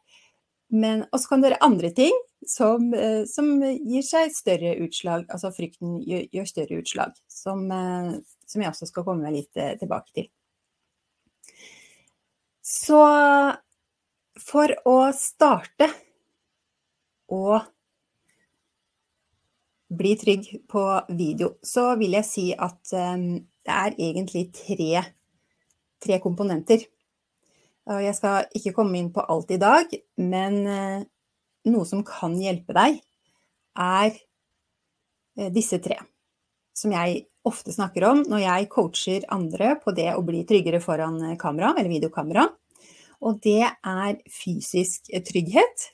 Men 0.72 1.06
også 1.16 1.32
kan 1.32 1.44
det 1.44 1.52
være 1.52 1.66
andre 1.68 1.92
ting 1.96 2.16
som, 2.48 2.88
uh, 2.96 3.28
som, 3.28 3.52
gir 3.64 4.06
seg 4.08 4.32
større 4.36 4.78
utslag, 4.84 5.28
altså 5.28 5.52
frykten 5.56 6.00
gjør, 6.08 6.26
gjør 6.40 6.50
større 6.54 6.80
utslag. 6.80 7.22
Som, 7.28 7.68
uh, 7.68 8.16
som, 8.48 8.64
jeg 8.64 8.72
også 8.72 8.88
skal 8.94 9.08
komme 9.08 9.36
litt 9.36 9.52
tilbake 9.52 10.16
til. 10.16 10.32
Så 12.64 13.04
for 14.44 14.72
å 14.88 15.00
starte 15.16 15.88
å 17.32 17.60
bli 19.90 20.16
trygg 20.20 20.50
på 20.68 20.84
video, 21.10 21.56
så 21.64 21.96
vil 22.00 22.18
jeg 22.18 22.28
si 22.28 22.46
at 22.54 22.94
um, 22.94 23.38
det 23.68 23.74
er 23.74 23.96
egentlig 23.96 24.48
tre, 24.56 25.04
tre, 26.04 26.20
komponenter. 26.24 26.84
Jeg 27.88 28.16
skal 28.18 28.50
ikke 28.56 28.74
komme 28.76 29.00
inn 29.00 29.14
på 29.16 29.24
alt 29.24 29.52
i 29.56 29.60
dag, 29.62 29.92
men 30.20 30.60
uh, 30.68 31.06
noe 31.72 31.88
som 31.88 32.04
kan 32.08 32.36
hjelpe 32.40 32.76
deg, 32.76 33.00
er 33.80 34.12
uh, 35.40 35.50
disse 35.56 35.80
tre. 35.84 36.02
Som 36.76 36.92
jeg 36.94 37.24
ofte 37.48 37.72
snakker 37.72 38.04
om 38.10 38.22
når 38.28 38.44
jeg 38.44 38.70
coacher 38.74 39.28
andre 39.32 39.78
på 39.80 39.96
det 39.96 40.12
å 40.14 40.24
bli 40.26 40.44
tryggere 40.48 40.84
foran 40.84 41.22
kamera 41.40 41.72
eller 41.78 41.92
videokamera. 41.94 42.50
Og 43.24 43.40
det 43.42 43.64
er 43.66 44.20
fysisk 44.30 45.08
trygghet, 45.26 45.90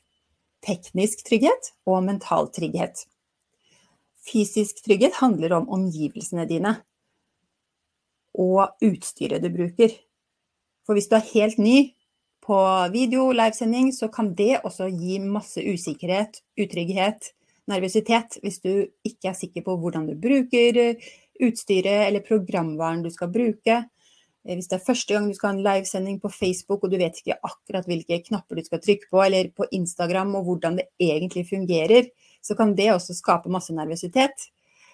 teknisk 0.65 1.23
trygghet 1.27 1.71
og 1.88 2.03
mental 2.09 2.50
trygghet. 2.51 3.05
Fysisk 4.23 4.83
trygghet 4.85 5.19
handler 5.19 5.57
om 5.57 5.69
omgivelsene 5.73 6.47
dine 6.49 6.77
og 8.33 8.79
utstyret 8.81 9.43
du 9.43 9.51
bruker. 9.53 9.91
For 10.87 10.97
hvis 10.97 11.09
du 11.11 11.17
er 11.17 11.29
helt 11.33 11.59
ny 11.61 11.77
på 12.43 12.57
video, 12.91 13.29
livesending, 13.35 13.91
så 13.95 14.09
kan 14.11 14.33
det 14.35 14.63
også 14.63 14.89
gi 14.91 15.19
masse 15.21 15.61
usikkerhet, 15.61 16.41
utrygghet, 16.59 17.31
nervøsitet, 17.71 18.39
hvis 18.43 18.59
du 18.63 18.71
ikke 19.05 19.31
er 19.31 19.37
sikker 19.37 19.63
på 19.63 19.77
hvordan 19.79 20.09
du 20.09 20.15
bruker 20.19 20.97
utstyret 21.43 22.07
eller 22.07 22.25
programvaren 22.25 23.03
du 23.03 23.11
skal 23.13 23.31
bruke. 23.31 23.77
Eh, 24.43 24.55
hvis 24.57 24.67
det 24.69 24.77
er 24.77 24.85
første 24.85 25.15
gang 25.15 25.29
du 25.29 25.37
skal 25.37 25.51
ha 25.51 25.55
en 25.55 25.63
livesending 25.65 26.19
på 26.21 26.31
Facebook 26.33 26.83
og 26.83 26.91
du 26.91 26.99
vet 26.99 27.21
ikke 27.21 27.39
akkurat 27.39 27.87
hvilke 27.89 28.19
knapper 28.27 28.59
du 28.59 28.67
skal 28.67 28.81
trykke 28.83 29.09
på, 29.09 29.23
eller 29.23 29.53
på 29.55 29.69
Instagram 29.71 30.35
og 30.39 30.49
hvordan 30.49 30.81
det 30.81 30.89
egentlig 31.01 31.47
fungerer, 31.49 32.11
så 32.43 32.57
kan 32.59 32.73
det 32.75 32.91
også 32.93 33.15
skape 33.15 33.51
masse 33.51 33.73
nervøsitet. 33.75 34.50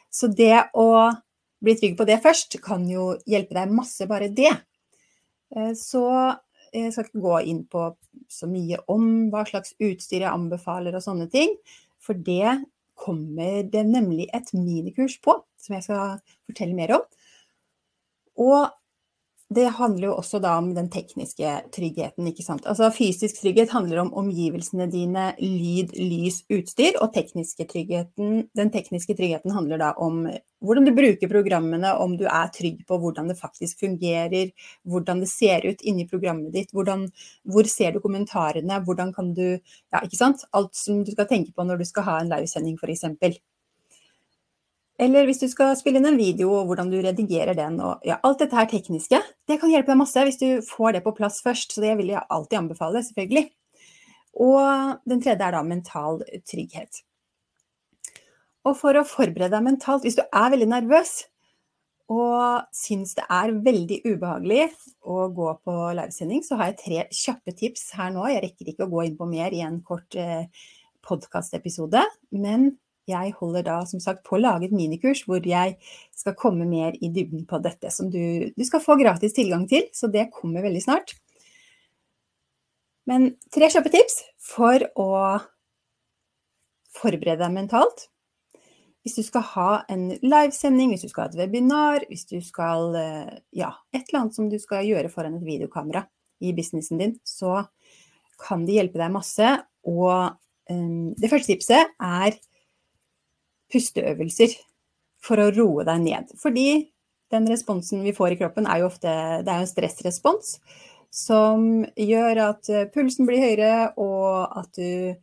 Så 0.09 0.29
det 0.29 0.69
å 0.77 1.09
bli 1.63 1.75
trygg 1.77 1.97
på 1.99 2.07
det 2.07 2.19
først 2.23 2.59
kan 2.63 2.85
jo 2.89 3.11
hjelpe 3.29 3.57
deg 3.57 3.73
masse, 3.73 4.07
bare 4.09 4.29
det. 4.33 4.51
Eh, 5.55 5.73
så 5.77 6.05
jeg 6.69 6.93
skal 6.93 7.07
ikke 7.07 7.23
gå 7.23 7.37
inn 7.51 7.63
på 7.69 7.87
så 8.29 8.49
mye 8.49 8.77
om 8.91 9.05
hva 9.33 9.45
slags 9.49 9.73
utstyr 9.81 10.21
jeg 10.21 10.31
anbefaler 10.31 10.95
og 10.95 11.05
sånne 11.05 11.29
ting, 11.31 11.55
for 11.99 12.17
det 12.17 12.59
kommer 12.99 13.63
det 13.71 13.85
nemlig 13.87 14.27
et 14.35 14.51
minikurs 14.53 15.17
på, 15.23 15.37
som 15.57 15.75
jeg 15.75 15.87
skal 15.87 16.19
fortelle 16.49 16.77
mer 16.77 16.97
om. 16.99 17.05
Og 18.39 18.69
det 19.49 19.65
handler 19.79 20.11
jo 20.11 20.15
også 20.19 20.37
da 20.43 20.51
om 20.59 20.67
den 20.75 20.91
tekniske 20.93 21.53
tryggheten, 21.73 22.27
ikke 22.29 22.43
sant. 22.45 22.67
Altså 22.69 22.91
fysisk 22.93 23.39
trygghet 23.41 23.71
handler 23.73 24.03
om 24.03 24.11
omgivelsene 24.21 24.85
dine, 24.91 25.31
lyd, 25.41 25.95
lys, 25.97 26.43
utstyr. 26.53 26.99
Og 27.01 27.15
tekniske 27.15 27.65
den 27.65 28.71
tekniske 28.75 29.15
tryggheten 29.17 29.55
handler 29.55 29.81
da 29.81 29.89
om 29.97 30.21
hvordan 30.61 30.85
du 30.85 30.93
bruker 30.93 31.31
programmene, 31.31 31.95
om 31.97 32.13
du 32.19 32.27
er 32.29 32.53
trygg 32.53 32.85
på 32.85 32.99
hvordan 33.01 33.31
det 33.31 33.39
faktisk 33.39 33.81
fungerer, 33.81 34.51
hvordan 34.85 35.23
det 35.23 35.31
ser 35.31 35.65
ut 35.65 35.81
inni 35.81 36.05
programmet 36.05 36.53
ditt, 36.53 36.69
hvordan, 36.75 37.07
hvor 37.49 37.65
ser 37.65 37.95
du 37.95 38.03
kommentarene, 38.05 38.83
hvordan 38.85 39.13
kan 39.15 39.33
du 39.33 39.47
Ja, 39.49 40.03
ikke 40.03 40.19
sant. 40.19 40.45
Alt 40.53 40.75
som 40.77 41.01
du 41.03 41.09
skal 41.11 41.25
tenke 41.25 41.55
på 41.55 41.65
når 41.65 41.81
du 41.81 41.87
skal 41.89 42.05
ha 42.05 42.19
en 42.19 42.29
livesending, 42.29 42.77
f.eks. 42.77 43.41
Eller 44.99 45.29
hvis 45.29 45.39
du 45.39 45.47
skal 45.47 45.77
spille 45.79 46.01
inn 46.01 46.09
en 46.09 46.19
video, 46.19 46.49
og 46.59 46.67
hvordan 46.67 46.89
du 46.91 46.97
redigerer 46.99 47.55
den. 47.55 47.77
Og, 47.79 48.03
ja, 48.07 48.17
alt 48.27 48.41
dette 48.41 48.57
her 48.57 48.67
tekniske, 48.67 49.21
det 49.47 49.59
kan 49.61 49.71
hjelpe 49.71 49.93
deg 49.93 50.01
masse 50.01 50.25
hvis 50.27 50.41
du 50.41 50.47
får 50.67 50.97
det 50.97 51.05
på 51.05 51.15
plass 51.15 51.39
først. 51.45 51.71
Så 51.71 51.83
det 51.83 51.95
vil 52.01 52.11
jeg 52.11 52.25
alltid 52.27 52.59
anbefale, 52.59 53.03
selvfølgelig. 53.07 53.47
Og 54.43 54.99
den 55.09 55.23
tredje 55.23 55.47
er 55.47 55.55
da 55.55 55.63
mental 55.65 56.19
trygghet. 56.47 57.01
Og 58.67 58.75
for 58.77 58.99
å 58.99 59.07
forberede 59.07 59.53
deg 59.55 59.65
mentalt, 59.65 60.03
hvis 60.03 60.19
du 60.19 60.25
er 60.25 60.51
veldig 60.51 60.67
nervøs 60.69 61.21
og 62.09 62.65
syns 62.73 63.13
det 63.19 63.25
er 63.29 63.53
veldig 63.65 63.99
ubehagelig 64.07 64.63
å 65.05 65.27
gå 65.33 65.51
på 65.63 65.73
livesending, 65.93 66.41
så 66.45 66.57
har 66.57 66.71
jeg 66.71 66.79
tre 66.81 67.03
kjappe 67.13 67.53
tips 67.53 67.91
her 67.99 68.09
nå. 68.15 68.25
Jeg 68.33 68.43
rekker 68.47 68.71
ikke 68.71 68.87
å 68.87 68.91
gå 68.91 69.05
inn 69.05 69.17
på 69.19 69.27
mer 69.29 69.53
i 69.53 69.61
en 69.61 69.77
kort 69.85 70.17
eh, 70.17 70.49
podkastepisode, 71.05 72.01
men 72.33 72.71
jeg 73.09 73.33
holder 73.39 73.65
da 73.65 73.79
som 73.89 74.01
sagt 74.03 74.21
på 74.27 74.37
å 74.37 74.41
lage 74.41 74.69
et 74.69 74.75
minikurs 74.75 75.25
hvor 75.27 75.43
jeg 75.45 75.75
skal 76.15 76.37
komme 76.37 76.67
mer 76.69 76.97
i 77.01 77.09
dybden 77.13 77.47
på 77.49 77.61
dette, 77.63 77.91
som 77.93 78.11
du, 78.13 78.49
du 78.53 78.65
skal 78.67 78.83
få 78.83 78.97
gratis 78.99 79.35
tilgang 79.37 79.65
til, 79.69 79.87
så 79.95 80.11
det 80.11 80.29
kommer 80.35 80.65
veldig 80.65 80.83
snart. 80.85 81.15
Men 83.09 83.33
tre 83.53 83.69
kjappe 83.73 83.89
tips 83.93 84.21
for 84.51 84.85
å 84.99 85.09
forberede 86.99 87.41
deg 87.41 87.55
mentalt. 87.55 88.07
Hvis 89.05 89.15
du 89.15 89.23
skal 89.23 89.45
ha 89.53 89.69
en 89.89 90.09
livesending, 90.21 90.91
hvis 90.91 91.05
du 91.07 91.11
skal 91.11 91.25
ha 91.25 91.31
et 91.31 91.39
webinar, 91.39 92.05
hvis 92.11 92.27
du 92.29 92.37
skal 92.43 92.95
eh, 92.99 93.37
Ja, 93.55 93.71
et 93.95 94.09
eller 94.09 94.25
annet 94.25 94.37
som 94.37 94.49
du 94.51 94.57
skal 94.61 94.85
gjøre 94.85 95.11
foran 95.13 95.39
et 95.39 95.47
videokamera 95.47 96.03
i 96.43 96.51
businessen 96.55 96.99
din, 96.99 97.15
så 97.25 97.63
kan 98.39 98.65
det 98.67 98.77
hjelpe 98.77 98.99
deg 99.01 99.15
masse. 99.15 99.55
Og 99.87 100.35
um, 100.69 101.15
det 101.19 101.31
første 101.31 101.53
tipset 101.53 101.95
er 101.95 102.37
pusteøvelser 103.71 104.55
for 105.23 105.41
å 105.41 105.49
roe 105.53 105.85
deg 105.87 106.03
ned. 106.03 106.31
Fordi 106.39 106.69
den 107.29 107.49
responsen 107.49 108.03
vi 108.05 108.15
får 108.15 108.33
i 108.33 108.39
kroppen 108.39 108.67
er 108.69 108.81
jo 108.81 108.89
ofte 108.89 109.09
det 109.45 109.53
er 109.53 109.63
en 109.63 109.69
stressrespons 109.69 110.57
som 111.13 111.83
gjør 111.97 112.41
at 112.43 112.69
eh, 112.69 112.87
pulsen 112.93 113.27
blir 113.29 113.41
høyere, 113.41 113.91
og 113.97 114.59
at 114.61 114.77
du, 114.77 115.15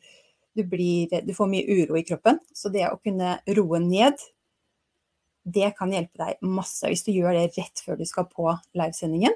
du, 0.58 0.64
blir, 0.66 1.12
du 1.22 1.32
får 1.34 1.50
mye 1.50 1.78
uro 1.78 1.98
i 1.98 2.04
kroppen. 2.06 2.40
Så 2.54 2.72
det 2.74 2.88
å 2.90 2.98
kunne 2.98 3.36
roe 3.58 3.80
ned, 3.82 4.18
det 5.46 5.70
kan 5.78 5.92
hjelpe 5.94 6.18
deg 6.18 6.42
masse. 6.42 6.88
Hvis 6.90 7.06
du 7.06 7.12
gjør 7.14 7.38
det 7.38 7.52
rett 7.54 7.82
før 7.86 8.00
du 8.00 8.06
skal 8.08 8.26
på 8.30 8.50
livesendingen, 8.74 9.34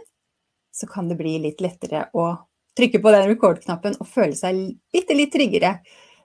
så 0.74 0.90
kan 0.90 1.10
det 1.10 1.18
bli 1.18 1.36
litt 1.42 1.62
lettere 1.62 2.08
å 2.18 2.32
trykke 2.78 3.00
på 3.02 3.14
den 3.14 3.28
record-knappen 3.30 3.98
og 3.98 4.08
føle 4.08 4.36
seg 4.38 4.58
litt, 4.94 5.10
litt 5.14 5.32
tryggere 5.34 5.76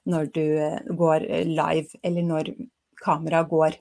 når 0.10 0.30
du 0.34 0.46
eh, 0.58 0.82
går 0.89 1.30
live, 1.50 2.01
eller 2.06 2.25
når 2.25 2.54
kameraet 3.05 3.51
går. 3.51 3.77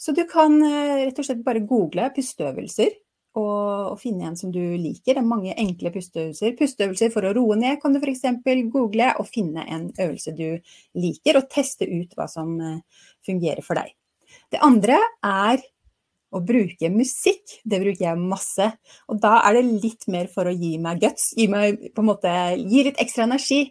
Så 0.00 0.14
du 0.16 0.24
kan 0.30 0.56
eh, 0.62 1.06
rett 1.06 1.18
og 1.18 1.26
slett 1.26 1.42
bare 1.46 1.64
google 1.64 2.10
pusteøvelser, 2.14 3.00
og 3.34 3.96
finne 3.98 4.28
en 4.28 4.36
som 4.38 4.52
du 4.54 4.60
liker. 4.60 5.16
Det 5.16 5.20
er 5.20 5.26
mange 5.26 5.54
enkle 5.58 5.90
pusteøvelser. 5.94 6.54
Pusteøvelser 6.58 7.10
for 7.10 7.26
å 7.26 7.32
roe 7.34 7.56
ned 7.58 7.80
kan 7.82 7.94
du 7.94 7.98
f.eks. 7.98 8.22
google 8.70 9.10
og 9.18 9.26
finne 9.26 9.64
en 9.66 9.88
øvelse 9.90 10.34
du 10.38 10.60
liker, 11.00 11.40
og 11.40 11.48
teste 11.50 11.88
ut 11.90 12.14
hva 12.14 12.28
som 12.30 12.54
eh, 12.62 12.82
fungerer 13.26 13.64
for 13.66 13.80
deg. 13.80 13.94
Det 14.54 14.62
andre 14.62 15.00
er 15.26 15.64
å 16.34 16.42
bruke 16.42 16.90
musikk. 16.94 17.58
Det 17.64 17.80
bruker 17.82 18.06
jeg 18.06 18.22
masse. 18.22 18.70
Og 19.10 19.18
da 19.22 19.38
er 19.48 19.58
det 19.58 19.82
litt 19.82 20.06
mer 20.10 20.30
for 20.30 20.50
å 20.50 20.54
gi 20.54 20.76
meg 20.82 21.02
guts, 21.02 21.32
gi, 21.38 21.48
meg, 21.50 21.90
måte, 22.02 22.32
gi 22.58 22.86
litt 22.88 23.00
ekstra 23.02 23.26
energi. 23.28 23.66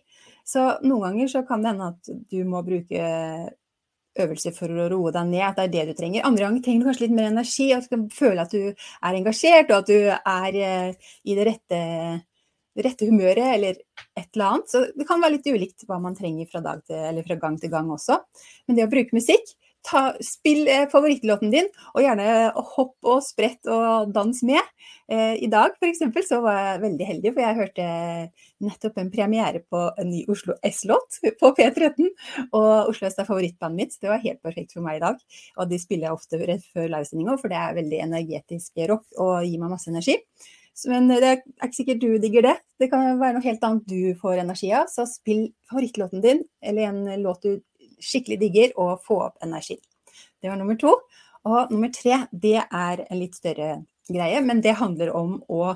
Så 0.48 0.74
noen 0.84 1.08
ganger 1.08 1.32
så 1.32 1.44
kan 1.48 1.64
det 1.64 1.72
hende 1.72 1.92
at 1.94 2.16
du 2.32 2.40
må 2.48 2.64
bruke 2.68 3.04
øvelser 4.20 4.54
for 4.56 4.70
å 4.70 4.90
roe 4.92 5.14
deg 5.14 5.30
ned, 5.32 5.46
at 5.48 5.58
det 5.58 5.64
er 5.66 5.74
det 5.74 5.86
du 5.90 5.98
trenger. 5.98 6.26
Andre 6.28 6.46
ganger 6.46 6.66
trenger 6.66 6.84
du 6.84 6.90
kanskje 6.90 7.06
litt 7.06 7.16
mer 7.18 7.32
energi, 7.32 7.70
du 7.74 7.90
kan 7.96 8.06
føle 8.14 8.46
at 8.46 8.54
du 8.54 8.62
er 8.70 9.18
engasjert, 9.18 9.72
og 9.72 9.80
at 9.80 9.90
du 9.90 9.98
er 10.14 10.60
eh, 10.68 11.10
i 11.24 11.38
det 11.38 11.48
rette, 11.50 11.82
rette 12.84 13.10
humøret 13.10 13.56
eller 13.56 13.82
et 14.14 14.30
eller 14.36 14.48
annet. 14.50 14.70
Så 14.70 14.86
det 14.94 15.08
kan 15.10 15.24
være 15.24 15.38
litt 15.38 15.50
ulikt 15.50 15.88
hva 15.90 16.00
man 16.04 16.18
trenger 16.18 16.50
fra, 16.52 16.78
til, 16.86 17.24
fra 17.28 17.40
gang 17.42 17.60
til 17.62 17.74
gang 17.74 17.92
også. 17.94 18.20
Men 18.68 18.80
det 18.80 18.88
å 18.88 18.94
bruke 18.94 19.18
musikk 19.18 19.56
ta, 19.84 20.04
spill 20.24 20.68
eh, 20.72 20.86
favorittlåten 20.92 21.52
din, 21.54 21.68
og 21.94 22.04
gjerne 22.04 22.54
hopp 22.76 23.10
og 23.10 23.20
sprett 23.26 23.68
og 23.72 24.14
dans 24.16 24.40
med. 24.48 24.72
Eh, 25.12 25.36
I 25.44 25.50
dag 25.52 25.76
f.eks. 25.76 26.02
så 26.30 26.40
var 26.44 26.58
jeg 26.60 26.82
veldig 26.86 27.10
heldig, 27.10 27.34
for 27.34 27.44
jeg 27.44 27.60
hørte 27.60 27.90
nettopp 28.64 29.02
en 29.02 29.12
premiere 29.14 29.64
på 29.68 29.84
en 30.00 30.10
ny 30.10 30.24
Oslo 30.32 30.56
S-låt 30.72 31.20
på 31.42 31.54
P13. 31.60 32.10
Og 32.50 32.94
Oslo 32.94 33.10
S 33.10 33.20
er 33.20 33.30
favorittbandet 33.30 33.80
mitt, 33.80 33.96
så 33.96 34.06
det 34.06 34.14
var 34.14 34.26
helt 34.26 34.44
perfekt 34.46 34.76
for 34.78 34.86
meg 34.86 35.00
i 35.00 35.06
dag. 35.06 35.22
Og 35.60 35.72
de 35.72 35.82
spiller 35.82 36.10
jeg 36.10 36.20
ofte 36.20 36.42
rett 36.44 36.68
før 36.74 36.90
livesendinga, 36.96 37.38
for 37.42 37.54
det 37.54 37.62
er 37.62 37.80
veldig 37.80 38.04
energetisk 38.08 38.84
rock 38.90 39.08
og 39.20 39.42
gir 39.44 39.60
meg 39.62 39.76
masse 39.76 39.92
energi. 39.92 40.20
Men 40.90 41.06
det 41.12 41.22
er 41.22 41.42
ikke 41.44 41.78
sikkert 41.78 42.02
du 42.02 42.16
digger 42.18 42.48
det. 42.48 42.56
Det 42.82 42.88
kan 42.90 43.20
være 43.20 43.36
noe 43.36 43.46
helt 43.46 43.66
annet 43.68 43.86
du 43.86 44.16
får 44.18 44.40
energi 44.42 44.72
av. 44.74 44.88
Så 44.90 45.06
spill 45.10 45.46
favorittlåten 45.70 46.24
din, 46.24 46.42
eller 46.66 46.90
en 46.90 47.22
låt 47.22 47.46
du 47.46 47.60
skikkelig 48.04 48.40
digger 48.42 48.78
å 48.80 48.94
få 49.02 49.20
opp 49.30 49.46
energi. 49.46 49.80
Det 50.42 50.52
var 50.52 50.60
nummer 50.60 50.78
to. 50.80 50.98
Og 51.48 51.72
nummer 51.74 51.92
tre, 51.92 52.24
det 52.32 52.60
er 52.64 53.04
en 53.04 53.20
litt 53.20 53.36
større 53.36 53.84
greie, 54.08 54.42
men 54.44 54.62
det 54.64 54.78
handler 54.80 55.12
om 55.16 55.38
å 55.52 55.74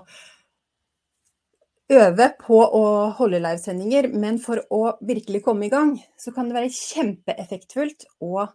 øve 1.91 2.29
på 2.39 2.60
å 2.60 2.86
holde 3.17 3.41
livesendinger. 3.43 4.10
Men 4.15 4.39
for 4.43 4.63
å 4.74 4.98
virkelig 5.03 5.43
komme 5.48 5.67
i 5.67 5.74
gang, 5.74 5.98
så 6.19 6.31
kan 6.36 6.48
det 6.48 6.57
være 6.60 6.74
kjempeeffektfullt 6.75 8.07
å 8.24 8.48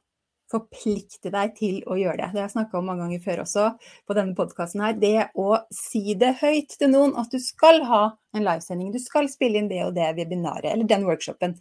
forplikte 0.52 1.30
deg 1.32 1.54
til 1.56 1.78
å 1.88 1.96
gjøre 1.96 2.18
det. 2.20 2.28
Det 2.32 2.40
har 2.40 2.48
jeg 2.48 2.56
snakka 2.56 2.78
om 2.78 2.90
mange 2.90 3.06
ganger 3.06 3.22
før 3.24 3.44
også 3.46 3.68
på 4.08 4.16
denne 4.18 4.36
podkasten 4.36 4.84
her. 4.84 4.98
Det 5.00 5.30
å 5.40 5.62
si 5.72 6.16
det 6.18 6.34
høyt 6.42 6.76
til 6.76 6.92
noen 6.92 7.14
at 7.20 7.32
du 7.32 7.40
skal 7.42 7.80
ha 7.88 8.02
en 8.36 8.44
livesending, 8.44 8.92
du 8.92 9.00
skal 9.00 9.30
spille 9.32 9.60
inn 9.60 9.70
det 9.72 9.80
og 9.86 9.94
det 9.96 10.10
webinaret 10.18 10.72
eller 10.72 10.88
den 10.88 11.08
workshopen 11.08 11.56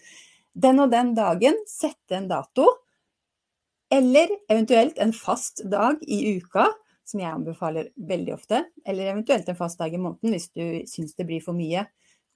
den 0.53 0.83
og 0.83 0.91
den 0.91 1.13
dagen 1.15 1.57
sette 1.69 2.17
en 2.17 2.29
dato, 2.31 2.67
eller 3.91 4.31
eventuelt 4.49 4.99
en 5.03 5.13
fast 5.13 5.63
dag 5.71 5.99
i 6.07 6.37
uka, 6.37 6.69
som 7.07 7.19
jeg 7.19 7.31
anbefaler 7.31 7.89
veldig 8.07 8.35
ofte, 8.37 8.63
eller 8.87 9.11
eventuelt 9.11 9.49
en 9.49 9.57
fast 9.57 9.81
dag 9.81 9.93
i 9.93 9.99
måneden 9.99 10.31
hvis 10.31 10.51
du 10.55 10.63
syns 10.87 11.17
det 11.17 11.27
blir 11.27 11.43
for 11.43 11.57
mye 11.57 11.83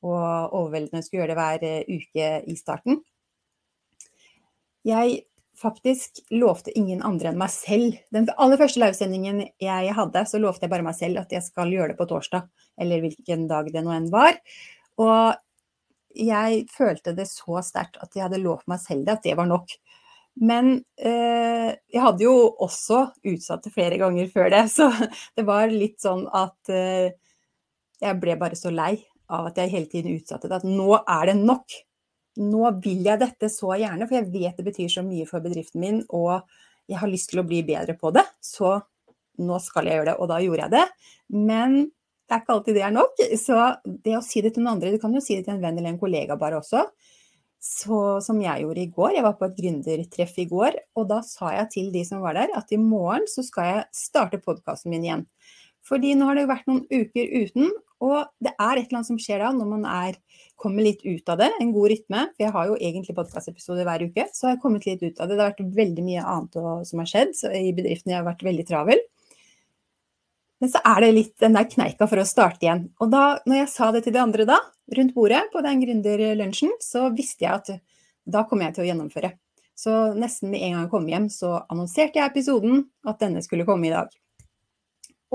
og 0.05 0.55
overveldende 0.55 1.03
skulle 1.05 1.24
gjøre 1.24 1.31
det 1.31 1.39
hver 1.39 1.63
eh, 1.65 2.01
uke 2.01 2.27
i 2.51 2.57
starten. 2.60 3.00
Jeg 4.86 5.24
faktisk 5.57 6.19
lovte 6.36 6.74
ingen 6.75 7.01
andre 7.07 7.31
enn 7.31 7.39
meg 7.39 7.50
selv. 7.53 7.95
Den 8.13 8.27
aller 8.36 8.60
første 8.60 8.81
livesendingen 8.84 9.41
jeg 9.63 9.95
hadde, 9.98 10.25
så 10.27 10.41
lovte 10.41 10.67
jeg 10.67 10.74
bare 10.74 10.86
meg 10.86 10.98
selv 10.98 11.24
at 11.24 11.31
jeg 11.34 11.45
skal 11.45 11.72
gjøre 11.72 11.93
det 11.93 12.00
på 12.01 12.10
torsdag, 12.10 12.50
eller 12.81 13.05
hvilken 13.05 13.48
dag 13.50 13.72
det 13.74 13.86
nå 13.86 13.95
enn 13.95 14.12
var. 14.13 14.36
Og 15.01 15.39
jeg 16.15 16.65
følte 16.72 17.13
det 17.17 17.27
så 17.29 17.62
sterkt 17.65 18.00
at 18.03 18.15
jeg 18.15 18.25
hadde 18.25 18.43
lovt 18.43 18.67
meg 18.72 18.81
selv 18.84 19.05
det, 19.05 19.17
at 19.17 19.27
det 19.27 19.36
var 19.38 19.50
nok. 19.50 19.74
Men 20.36 20.74
eh, 21.00 21.72
jeg 21.91 22.03
hadde 22.03 22.25
jo 22.25 22.36
også 22.63 23.05
utsatt 23.31 23.63
det 23.63 23.72
flere 23.75 24.00
ganger 24.01 24.27
før 24.31 24.51
det, 24.51 24.65
så 24.77 24.89
det 25.36 25.45
var 25.48 25.72
litt 25.72 26.00
sånn 26.03 26.25
at 26.36 26.74
eh, 26.74 27.16
jeg 28.03 28.20
ble 28.22 28.35
bare 28.40 28.59
så 28.59 28.74
lei 28.74 28.98
av 29.31 29.50
at 29.50 29.59
jeg 29.59 29.72
hele 29.72 29.90
tiden 29.90 30.18
utsatte 30.20 30.50
det. 30.51 30.61
At 30.61 30.68
nå 30.68 31.00
er 31.00 31.31
det 31.31 31.37
nok. 31.40 31.77
Nå 32.44 32.68
vil 32.83 33.05
jeg 33.07 33.22
dette 33.22 33.50
så 33.50 33.72
gjerne, 33.79 34.07
for 34.09 34.20
jeg 34.20 34.31
vet 34.33 34.59
det 34.59 34.68
betyr 34.68 34.92
så 34.92 35.05
mye 35.05 35.27
for 35.29 35.44
bedriften 35.44 35.81
min, 35.81 36.01
og 36.13 36.44
jeg 36.92 37.00
har 37.01 37.09
lyst 37.09 37.31
til 37.31 37.42
å 37.42 37.48
bli 37.48 37.63
bedre 37.66 37.96
på 37.98 38.11
det. 38.13 38.25
Så 38.44 38.75
nå 39.42 39.59
skal 39.63 39.87
jeg 39.87 40.01
gjøre 40.01 40.11
det, 40.11 40.18
og 40.20 40.29
da 40.31 40.42
gjorde 40.44 40.68
jeg 40.68 40.75
det. 40.75 40.85
Men 41.48 41.79
det 42.25 42.33
er 42.33 42.42
ikke 42.42 42.55
alltid 42.55 42.77
det 42.77 42.85
er 42.88 42.94
nok. 42.96 43.20
Så 43.38 43.59
det 43.85 44.16
å 44.18 44.24
si 44.25 44.42
det 44.42 44.55
til 44.55 44.66
noen 44.66 44.75
andre, 44.75 44.94
du 44.96 45.01
kan 45.01 45.14
jo 45.14 45.22
si 45.24 45.38
det 45.38 45.46
til 45.46 45.55
en 45.55 45.61
venn 45.61 45.77
eller 45.77 45.94
en 45.94 46.01
kollega 46.01 46.38
bare 46.42 46.57
også. 46.61 46.85
Så, 47.66 48.00
som 48.22 48.38
jeg 48.42 48.61
gjorde 48.61 48.81
i 48.81 48.90
går. 48.94 49.16
Jeg 49.16 49.25
var 49.25 49.38
på 49.40 49.48
et 49.48 49.55
gründertreff 49.57 50.35
i 50.42 50.48
går, 50.50 50.75
og 51.00 51.07
da 51.09 51.22
sa 51.25 51.50
jeg 51.55 51.72
til 51.74 51.88
de 51.94 52.03
som 52.05 52.22
var 52.22 52.38
der, 52.38 52.51
at 52.53 52.70
i 52.74 52.77
morgen 52.77 53.25
så 53.29 53.42
skal 53.46 53.70
jeg 53.72 53.88
starte 53.98 54.42
podkasten 54.42 54.94
min 54.94 55.07
igjen. 55.07 55.24
Fordi 55.85 56.14
nå 56.18 56.27
har 56.29 56.38
det 56.38 56.46
jo 56.46 56.51
vært 56.51 56.70
noen 56.70 56.83
uker 56.90 57.31
uten, 57.46 57.74
og 58.05 58.29
det 58.44 58.51
er 58.53 58.77
et 58.77 58.85
eller 58.85 59.00
annet 59.00 59.09
som 59.09 59.20
skjer 59.22 59.42
da 59.42 59.50
når 59.55 59.70
man 59.72 59.85
er, 59.88 60.18
kommer 60.61 60.85
litt 60.85 61.01
ut 61.05 61.29
av 61.31 61.40
det, 61.42 61.50
en 61.61 61.74
god 61.74 61.90
rytme. 61.94 62.22
For 62.35 62.46
jeg 62.46 62.53
har 62.57 62.70
jo 62.70 62.77
egentlig 62.77 63.18
podkastepisoder 63.18 63.88
hver 63.88 64.05
uke, 64.09 64.27
så 64.33 64.48
har 64.48 64.55
jeg 64.55 64.64
kommet 64.66 64.85
litt 64.90 65.01
ut 65.01 65.22
av 65.22 65.29
det. 65.29 65.38
Det 65.38 65.46
har 65.46 65.53
vært 65.53 65.77
veldig 65.81 66.05
mye 66.05 66.29
annet 66.35 66.59
som 66.90 67.01
har 67.01 67.11
skjedd 67.11 67.33
i 67.50 67.74
bedriften. 67.77 68.14
Jeg 68.14 68.22
har 68.22 68.29
vært 68.29 68.46
veldig 68.46 68.68
travel. 68.70 69.01
Men 70.63 70.72
så 70.72 70.79
er 70.87 71.03
det 71.03 71.15
litt 71.15 71.33
den 71.44 71.55
der 71.57 71.68
kneika 71.68 72.07
for 72.07 72.22
å 72.22 72.27
starte 72.27 72.63
igjen. 72.65 72.85
Og 73.03 73.11
da 73.11 73.24
når 73.46 73.63
jeg 73.63 73.72
sa 73.74 73.89
det 73.91 74.05
til 74.05 74.15
de 74.15 74.22
andre 74.22 74.46
da, 74.48 74.59
rundt 74.96 75.15
bordet 75.15 75.41
på 75.53 75.63
den 75.65 75.81
gründerlunsjen, 75.81 76.75
så 76.83 77.09
visste 77.15 77.48
jeg 77.48 77.53
at 77.59 77.74
da 78.25 78.46
kommer 78.48 78.70
jeg 78.70 78.77
til 78.77 78.85
å 78.85 78.87
gjennomføre. 78.89 79.33
Så 79.75 79.91
nesten 80.15 80.53
med 80.53 80.63
en 80.63 80.77
gang 80.77 80.85
jeg 80.85 80.94
kom 80.94 81.09
hjem, 81.11 81.27
så 81.33 81.57
annonserte 81.68 82.22
jeg 82.22 82.31
episoden 82.31 82.85
at 83.07 83.20
denne 83.20 83.44
skulle 83.44 83.68
komme 83.68 83.89
i 83.89 83.94
dag. 83.94 84.13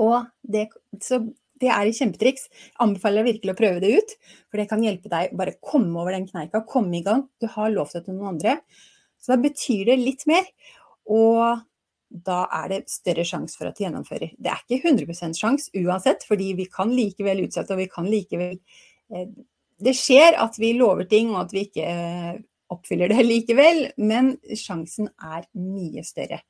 Og 0.01 0.25
det, 0.41 0.65
så 1.03 1.21
det 1.61 1.69
er 1.69 1.85
et 1.85 1.97
kjempetriks. 1.97 2.47
Anbefaler 2.81 3.21
jeg 3.21 3.35
virkelig 3.35 3.53
å 3.53 3.59
prøve 3.59 3.83
det 3.83 3.91
ut, 3.99 4.15
for 4.49 4.61
det 4.61 4.67
kan 4.71 4.81
hjelpe 4.83 5.11
deg 5.11 5.35
bare 5.37 5.59
komme 5.61 5.93
over 6.01 6.17
den 6.17 6.25
kneika, 6.29 6.63
komme 6.65 6.97
i 6.97 7.03
gang. 7.05 7.27
Du 7.37 7.45
har 7.53 7.73
lovt 7.73 7.99
det 7.99 8.07
til 8.07 8.17
noen 8.17 8.35
andre. 8.35 8.57
Så 9.21 9.35
da 9.35 9.41
betyr 9.43 9.91
det 9.91 9.99
litt 10.01 10.25
mer. 10.29 10.47
Og 11.05 11.61
da 12.11 12.43
er 12.51 12.67
det 12.71 12.81
større 12.91 13.23
sjanse 13.27 13.57
for 13.57 13.69
at 13.69 13.77
de 13.77 13.85
gjennomfører. 13.85 14.35
Det 14.35 14.51
er 14.51 14.61
ikke 14.65 14.91
100% 14.91 15.39
sjanse 15.39 15.71
uansett, 15.79 16.25
fordi 16.27 16.51
vi 16.59 16.67
kan 16.71 16.91
likevel 16.91 17.45
utsette, 17.45 17.73
og 17.73 17.81
vi 17.81 17.89
kan 17.91 18.09
likevel 18.11 18.57
eh, 19.15 19.27
Det 19.81 19.95
skjer 19.97 20.35
at 20.37 20.59
vi 20.61 20.75
lover 20.77 21.07
ting, 21.09 21.31
og 21.33 21.45
at 21.45 21.53
vi 21.55 21.65
ikke 21.65 21.87
eh, 21.87 22.39
oppfyller 22.71 23.11
det 23.11 23.23
likevel, 23.25 23.85
men 23.97 24.35
sjansen 24.59 25.09
er 25.17 25.47
mye 25.57 26.03
større. 26.05 26.41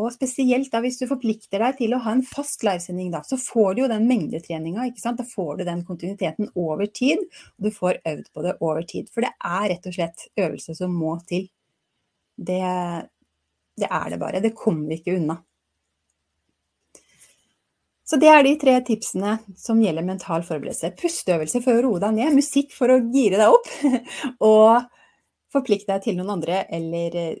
Og 0.00 0.12
spesielt 0.14 0.70
da 0.72 0.80
hvis 0.84 1.00
du 1.00 1.08
forplikter 1.10 1.60
deg 1.60 1.80
til 1.80 1.94
å 1.94 2.00
ha 2.04 2.14
en 2.14 2.22
fast 2.24 2.62
livesending, 2.64 3.10
da, 3.12 3.20
så 3.26 3.36
får 3.40 3.74
du 3.74 3.82
jo 3.82 3.90
den 3.90 4.06
mengdetreninga. 4.08 4.86
Da 5.02 5.26
får 5.26 5.60
du 5.60 5.64
den 5.66 5.82
kontinuiteten 5.84 6.52
over 6.54 6.86
tid, 6.86 7.24
og 7.58 7.66
du 7.66 7.74
får 7.74 8.00
øvd 8.08 8.28
på 8.32 8.44
det 8.46 8.54
over 8.60 8.86
tid. 8.86 9.10
For 9.12 9.26
det 9.26 9.32
er 9.36 9.66
rett 9.74 9.88
og 9.90 9.96
slett 9.96 10.28
øvelse 10.40 10.76
som 10.78 10.94
må 10.96 11.16
til. 11.28 11.48
Det, 12.40 12.62
det 13.82 13.90
er 13.90 14.12
det 14.12 14.18
bare. 14.20 14.42
Det 14.44 14.56
kommer 14.56 14.88
vi 14.90 15.00
ikke 15.00 15.16
unna. 15.18 15.38
Så 18.10 18.18
det 18.18 18.26
er 18.26 18.42
de 18.42 18.56
tre 18.58 18.72
tipsene 18.82 19.36
som 19.58 19.78
gjelder 19.78 20.02
mental 20.02 20.42
forberedelse. 20.42 20.96
Pusteøvelse 20.98 21.60
for 21.62 21.78
å 21.78 21.82
roe 21.84 22.00
deg 22.02 22.16
ned, 22.16 22.34
musikk 22.34 22.72
for 22.74 22.90
å 22.90 22.98
gire 23.14 23.38
deg 23.38 23.54
opp, 23.54 23.68
og 24.50 24.88
forplikt 25.54 25.86
deg 25.90 26.02
til 26.02 26.18
noen 26.18 26.32
andre, 26.34 26.64
eller 26.74 27.18
eh, 27.20 27.36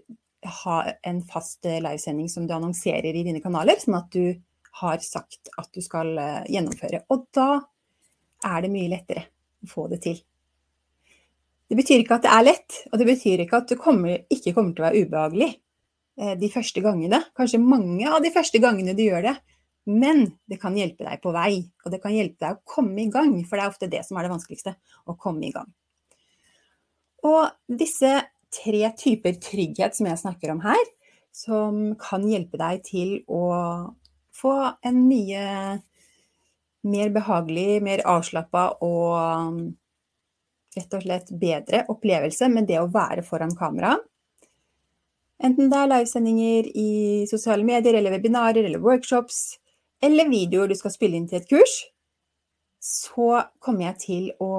ha 0.62 0.76
en 1.10 1.18
fast 1.26 1.66
eh, 1.66 1.80
livesending 1.82 2.30
som 2.30 2.46
du 2.46 2.54
annonserer 2.54 3.10
i 3.10 3.24
dine 3.26 3.42
kanaler, 3.42 3.82
sånn 3.82 3.98
at 3.98 4.14
du 4.14 4.38
har 4.78 5.02
sagt 5.02 5.50
at 5.58 5.68
du 5.74 5.82
skal 5.82 6.14
eh, 6.22 6.44
gjennomføre. 6.54 7.02
Og 7.10 7.26
da 7.34 7.50
er 8.46 8.62
det 8.62 8.70
mye 8.70 8.92
lettere 8.94 9.26
å 9.66 9.72
få 9.74 9.88
det 9.90 10.00
til. 10.06 10.22
Det 11.70 11.78
betyr 11.78 12.02
ikke 12.02 12.20
at 12.20 12.28
det 12.28 12.36
er 12.36 12.46
lett, 12.46 12.78
og 12.90 12.98
det 12.98 13.10
betyr 13.10 13.42
ikke 13.44 13.58
at 13.58 13.74
det 13.74 13.82
kommer, 13.82 14.22
ikke 14.30 14.54
kommer 14.54 14.74
til 14.74 14.82
å 14.82 14.88
være 14.88 15.02
ubehagelig. 15.02 15.50
Eh, 16.20 16.36
de 16.36 16.50
første 16.52 16.82
gangene. 16.84 17.22
Kanskje 17.36 17.62
mange 17.62 18.08
av 18.10 18.20
de 18.20 18.32
første 18.34 18.60
gangene 18.60 18.92
du 18.96 19.06
gjør 19.06 19.30
det. 19.30 19.36
Men 19.88 20.26
det 20.50 20.60
kan 20.60 20.76
hjelpe 20.76 21.06
deg 21.06 21.22
på 21.22 21.32
vei, 21.32 21.62
og 21.84 21.94
det 21.94 22.02
kan 22.02 22.12
hjelpe 22.12 22.44
deg 22.44 22.58
å 22.58 22.68
komme 22.68 23.00
i 23.00 23.08
gang. 23.10 23.38
For 23.48 23.56
det 23.56 23.64
er 23.64 23.72
ofte 23.72 23.88
det 23.90 24.02
som 24.06 24.18
er 24.18 24.26
det 24.26 24.34
vanskeligste, 24.34 24.74
å 25.08 25.16
komme 25.18 25.48
i 25.48 25.54
gang. 25.54 25.70
Og 27.24 27.48
disse 27.80 28.12
tre 28.52 28.82
typer 28.98 29.38
trygghet 29.40 29.96
som 29.96 30.08
jeg 30.10 30.20
snakker 30.20 30.52
om 30.52 30.60
her, 30.64 30.82
som 31.32 31.94
kan 32.00 32.26
hjelpe 32.28 32.60
deg 32.60 32.84
til 32.84 33.16
å 33.30 33.44
få 34.36 34.54
en 34.84 35.00
mye 35.08 35.44
mer 36.90 37.12
behagelig, 37.12 37.80
mer 37.84 38.04
avslappa 38.08 38.66
og 38.84 39.64
rett 40.76 40.96
og 40.96 41.04
slett 41.04 41.32
bedre 41.40 41.84
opplevelse 41.92 42.48
med 42.52 42.68
det 42.68 42.80
å 42.80 42.88
være 42.92 43.24
foran 43.26 43.56
kamera. 43.56 43.96
Enten 45.40 45.70
det 45.72 45.78
er 45.78 45.88
livesendinger 45.88 46.68
i 46.76 46.90
sosiale 47.30 47.64
medier 47.64 47.96
eller 47.96 48.12
webinarer 48.12 48.66
eller 48.66 48.82
workshops, 48.84 49.56
eller 50.04 50.28
videoer 50.28 50.68
du 50.68 50.76
skal 50.76 50.92
spille 50.92 51.16
inn 51.16 51.28
til 51.28 51.40
et 51.40 51.48
kurs, 51.48 51.76
så 52.80 53.44
kommer 53.60 53.90
jeg 53.90 54.00
til 54.06 54.30
å 54.40 54.52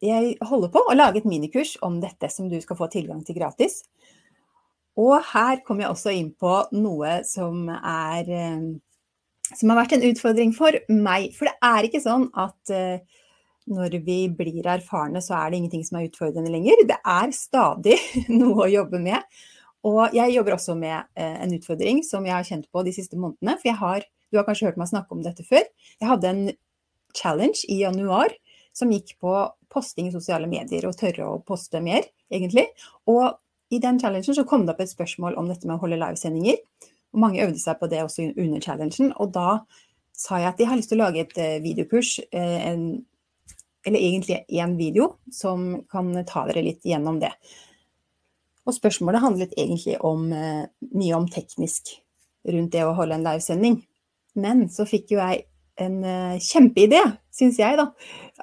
Jeg 0.00 0.34
holder 0.42 0.70
på 0.74 0.80
å 0.80 0.94
lage 0.96 1.20
et 1.20 1.26
minikurs 1.28 1.76
om 1.86 2.00
dette 2.02 2.30
som 2.32 2.48
du 2.50 2.56
skal 2.60 2.76
få 2.78 2.88
tilgang 2.90 3.20
til 3.22 3.36
gratis. 3.36 3.82
Og 4.98 5.20
her 5.30 5.60
kommer 5.62 5.84
jeg 5.84 5.92
også 5.92 6.14
inn 6.16 6.32
på 6.34 6.54
noe 6.74 7.20
som 7.28 7.68
er 7.76 8.30
eh, 8.32 8.64
som 9.56 9.70
har 9.70 9.80
vært 9.82 9.94
en 9.96 10.06
utfordring 10.10 10.52
for 10.56 10.76
meg. 10.90 11.30
For 11.36 11.48
det 11.48 11.56
er 11.64 11.88
ikke 11.88 12.02
sånn 12.04 12.28
at 12.38 12.72
uh, 12.74 13.22
når 13.68 13.98
vi 14.04 14.18
blir 14.32 14.66
erfarne, 14.66 15.22
så 15.24 15.36
er 15.38 15.50
det 15.50 15.60
ingenting 15.60 15.84
som 15.86 15.98
er 15.98 16.08
utfordrende 16.08 16.52
lenger. 16.52 16.84
Det 16.88 16.98
er 16.98 17.34
stadig 17.36 17.98
noe 18.40 18.66
å 18.66 18.70
jobbe 18.72 19.00
med. 19.02 19.40
Og 19.88 20.14
jeg 20.16 20.34
jobber 20.34 20.56
også 20.56 20.74
med 20.78 20.96
uh, 21.18 21.36
en 21.44 21.54
utfordring 21.54 22.02
som 22.06 22.26
jeg 22.26 22.34
har 22.34 22.46
kjent 22.46 22.66
på 22.72 22.82
de 22.86 22.94
siste 22.96 23.18
månedene. 23.20 23.56
For 23.60 23.70
jeg 23.70 23.80
har, 23.80 24.06
du 24.32 24.40
har 24.40 24.46
kanskje 24.48 24.70
hørt 24.70 24.80
meg 24.80 24.90
snakke 24.90 25.14
om 25.14 25.22
dette 25.24 25.46
før. 25.46 25.64
Jeg 26.00 26.10
hadde 26.10 26.32
en 26.32 26.44
challenge 27.16 27.64
i 27.70 27.80
januar 27.82 28.34
som 28.76 28.92
gikk 28.92 29.16
på 29.22 29.34
posting 29.72 30.08
i 30.08 30.14
sosiale 30.14 30.48
medier 30.50 30.86
og 30.88 30.96
tørre 30.98 31.26
å 31.26 31.40
poste 31.46 31.80
mer, 31.84 32.06
egentlig. 32.32 32.68
Og 33.10 33.38
i 33.74 33.80
den 33.82 33.98
challengen 34.00 34.36
så 34.36 34.46
kom 34.48 34.64
det 34.64 34.74
opp 34.74 34.82
et 34.84 34.92
spørsmål 34.92 35.36
om 35.40 35.50
dette 35.50 35.68
med 35.68 35.76
å 35.76 35.82
holde 35.82 35.98
livesendinger. 36.00 36.60
Og 37.14 37.22
mange 37.24 37.42
øvde 37.44 37.60
seg 37.60 37.78
på 37.80 37.88
det 37.90 38.02
også 38.04 38.30
under 38.30 38.64
challengen. 38.64 39.12
Og 39.20 39.32
da 39.34 39.60
sa 40.18 40.40
jeg 40.42 40.52
at 40.52 40.60
jeg 40.60 40.70
har 40.70 40.78
lyst 40.78 40.92
til 40.92 40.98
å 40.98 41.06
lage 41.06 41.22
et 41.22 41.38
eh, 41.40 41.58
videokurs, 41.64 42.16
eh, 42.34 42.58
en, 42.70 42.84
eller 43.86 43.98
egentlig 43.98 44.42
én 44.48 44.76
video, 44.78 45.12
som 45.32 45.84
kan 45.90 46.12
ta 46.26 46.46
dere 46.48 46.64
litt 46.66 46.86
gjennom 46.86 47.20
det. 47.22 47.32
Og 48.68 48.76
spørsmålet 48.76 49.22
handlet 49.22 49.54
egentlig 49.56 49.96
om, 50.04 50.32
eh, 50.32 50.66
mye 50.94 51.14
om 51.16 51.28
teknisk 51.28 51.94
rundt 52.46 52.72
det 52.72 52.84
å 52.84 52.94
holde 52.94 53.14
en 53.14 53.24
livesending. 53.24 53.82
Men 54.36 54.68
så 54.68 54.86
fikk 54.86 55.10
jo 55.10 55.18
jeg 55.18 55.44
en 55.78 56.02
kjempeidé, 56.42 57.00
syns 57.30 57.58
jeg, 57.58 57.76
da. 57.76 57.92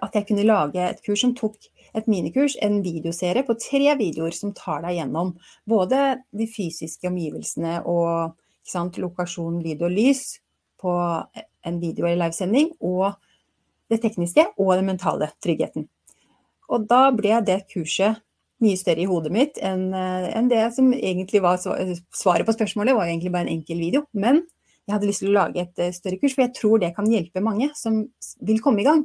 At 0.01 0.13
jeg 0.13 0.27
kunne 0.27 0.47
lage 0.47 0.79
et 0.79 1.01
kurs 1.03 1.21
som 1.21 1.35
tok 1.35 1.55
et 1.95 2.07
minikurs, 2.11 2.57
en 2.61 2.81
videoserie 2.83 3.45
på 3.47 3.55
tre 3.59 3.95
videoer 3.99 4.35
som 4.35 4.53
tar 4.55 4.83
deg 4.85 4.97
gjennom 4.99 5.35
både 5.69 6.01
de 6.35 6.47
fysiske 6.51 7.07
omgivelsene 7.07 7.79
og 7.87 8.35
sant, 8.65 8.99
lokasjon, 8.99 9.61
lyd 9.63 9.83
og 9.85 9.93
lys 9.93 10.23
på 10.81 10.91
en 11.65 11.79
video 11.81 12.07
eller 12.07 12.25
livesending, 12.25 12.73
og 12.83 13.15
det 13.91 14.01
tekniske 14.03 14.47
og 14.57 14.75
den 14.75 14.89
mentale 14.89 15.29
tryggheten. 15.43 15.87
Og 16.71 16.87
da 16.89 17.09
ble 17.13 17.39
det 17.45 17.65
kurset 17.71 18.21
mye 18.63 18.79
større 18.79 19.03
i 19.03 19.07
hodet 19.09 19.33
mitt 19.35 19.57
enn, 19.61 19.89
enn 19.93 20.47
det 20.49 20.63
som 20.73 20.87
egentlig 20.95 21.41
var 21.43 21.59
svaret 21.59 22.47
på 22.47 22.55
spørsmålet, 22.55 22.95
var 22.95 23.09
egentlig 23.09 23.33
bare 23.33 23.45
en 23.45 23.57
enkel 23.59 23.81
video. 23.83 24.05
Men 24.15 24.41
jeg 24.87 24.95
hadde 24.95 25.09
lyst 25.09 25.21
til 25.21 25.33
å 25.33 25.35
lage 25.35 25.65
et 25.65 25.81
større 25.93 26.17
kurs, 26.21 26.33
for 26.33 26.45
jeg 26.45 26.55
tror 26.55 26.81
det 26.81 26.93
kan 26.95 27.09
hjelpe 27.11 27.43
mange 27.43 27.67
som 27.77 27.99
vil 28.47 28.63
komme 28.63 28.81
i 28.81 28.87
gang. 28.87 29.03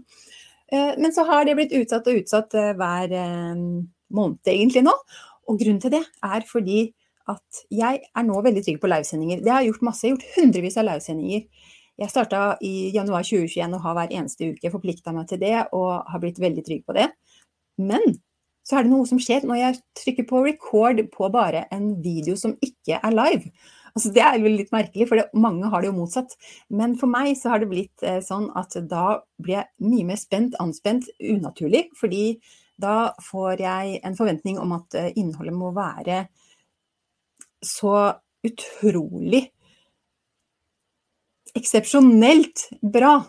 Eh, 0.73 0.95
men 0.99 1.13
så 1.13 1.25
har 1.27 1.45
det 1.47 1.57
blitt 1.59 1.75
utsatt 1.75 2.07
og 2.07 2.23
utsatt 2.23 2.55
eh, 2.59 2.73
hver 2.79 3.15
eh, 3.17 3.63
måned 4.15 4.53
egentlig 4.53 4.85
nå. 4.87 4.95
Og 5.51 5.59
grunnen 5.59 5.83
til 5.83 5.95
det 5.97 6.05
er 6.23 6.47
fordi 6.47 6.85
at 7.31 7.63
jeg 7.75 8.01
er 8.03 8.27
nå 8.27 8.39
veldig 8.43 8.63
trygg 8.67 8.79
på 8.83 8.91
livesendinger. 8.91 9.43
Det 9.43 9.53
har 9.53 9.63
jeg 9.63 9.73
gjort 9.73 9.87
masse. 9.91 10.07
Jeg 10.07 10.15
har 10.15 10.19
gjort 10.19 10.39
hundrevis 10.39 10.79
av 10.81 10.87
livesendinger. 10.89 11.69
Jeg 12.01 12.09
starta 12.09 12.55
i 12.65 12.91
januar 12.95 13.27
2021 13.29 13.77
og 13.77 13.85
har 13.85 13.97
hver 13.99 14.13
eneste 14.17 14.55
uke 14.55 14.73
forplikta 14.73 15.13
meg 15.13 15.29
til 15.29 15.41
det 15.43 15.57
og 15.77 16.09
har 16.09 16.23
blitt 16.23 16.41
veldig 16.41 16.65
trygg 16.65 16.87
på 16.89 16.97
det. 16.97 17.11
Men 17.81 18.17
så 18.65 18.79
er 18.79 18.87
det 18.87 18.93
noe 18.93 19.09
som 19.09 19.21
skjer 19.21 19.45
når 19.49 19.59
jeg 19.59 19.81
trykker 20.01 20.27
på 20.31 20.41
record 20.47 21.03
på 21.13 21.29
bare 21.33 21.67
en 21.75 21.93
video 22.05 22.37
som 22.41 22.57
ikke 22.65 23.01
er 23.01 23.17
live. 23.17 23.53
Altså, 23.91 24.13
det 24.15 24.23
er 24.23 24.39
jo 24.39 24.53
litt 24.53 24.71
merkelig, 24.73 25.09
for 25.11 25.19
det, 25.19 25.27
mange 25.35 25.69
har 25.73 25.83
det 25.83 25.91
jo 25.91 25.97
motsatt. 25.97 26.37
Men 26.71 26.95
for 27.01 27.11
meg 27.11 27.33
så 27.39 27.53
har 27.53 27.63
det 27.63 27.71
blitt 27.73 28.05
eh, 28.07 28.21
sånn 28.23 28.49
at 28.59 28.77
da 28.89 29.21
blir 29.43 29.59
jeg 29.59 29.91
mye 29.91 30.07
mer 30.13 30.21
spent, 30.21 30.57
anspent, 30.63 31.11
unaturlig. 31.19 31.89
Fordi 31.99 32.25
da 32.81 33.11
får 33.27 33.65
jeg 33.65 34.01
en 34.07 34.17
forventning 34.17 34.61
om 34.63 34.77
at 34.79 34.97
eh, 34.97 35.11
innholdet 35.21 35.57
må 35.57 35.73
være 35.77 36.23
så 37.67 37.97
utrolig 38.47 39.51
eksepsjonelt 41.59 42.69
bra. 42.83 43.21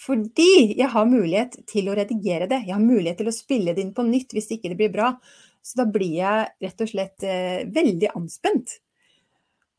Fordi 0.00 0.78
jeg 0.78 0.88
har 0.88 1.08
mulighet 1.08 1.58
til 1.68 1.90
å 1.90 1.96
redigere 1.96 2.48
det. 2.48 2.62
Jeg 2.64 2.72
har 2.72 2.82
mulighet 2.82 3.20
til 3.20 3.28
å 3.28 3.36
spille 3.36 3.74
det 3.76 3.84
inn 3.84 3.96
på 3.96 4.06
nytt 4.06 4.32
hvis 4.32 4.48
ikke 4.56 4.72
det 4.72 4.78
blir 4.78 4.92
bra. 4.94 5.10
Så 5.60 5.76
da 5.82 5.84
blir 5.84 6.14
jeg 6.16 6.46
rett 6.64 6.80
og 6.80 6.88
slett 6.88 7.26
eh, 7.28 7.66
veldig 7.68 8.14
anspent. 8.16 8.78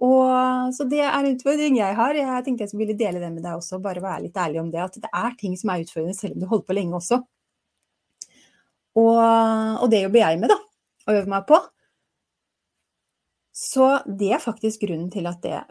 Og, 0.01 0.73
så 0.73 0.85
det 0.89 1.01
er 1.03 1.13
en 1.13 1.29
utfordring 1.33 1.77
jeg 1.77 1.97
har. 1.97 2.17
Jeg 2.17 2.45
tenkte 2.45 2.65
jeg 2.65 2.73
skulle 2.73 2.97
dele 2.97 3.21
det 3.21 3.31
med 3.33 3.45
deg 3.45 3.57
også, 3.57 3.81
bare 3.81 4.01
være 4.01 4.27
litt 4.27 4.37
ærlig 4.37 4.61
om 4.61 4.71
det. 4.73 4.81
At 4.85 4.97
det 5.01 5.09
er 5.09 5.37
ting 5.37 5.57
som 5.57 5.73
er 5.73 5.83
utfordrende, 5.83 6.17
selv 6.17 6.37
om 6.37 6.43
du 6.43 6.49
holder 6.49 6.67
på 6.69 6.77
lenge 6.77 6.97
også. 7.01 7.21
Og, 9.01 9.19
og 9.81 9.85
det 9.91 10.03
jobber 10.03 10.23
jeg 10.23 10.41
med, 10.41 10.53
da. 10.53 10.57
Å 11.07 11.17
øve 11.17 11.33
meg 11.33 11.45
på. 11.49 11.59
Så 13.61 13.91
det 14.05 14.33
er 14.35 14.41
faktisk 14.41 14.85
grunnen 14.85 15.09
til 15.13 15.29
at 15.29 15.41
det 15.43 15.61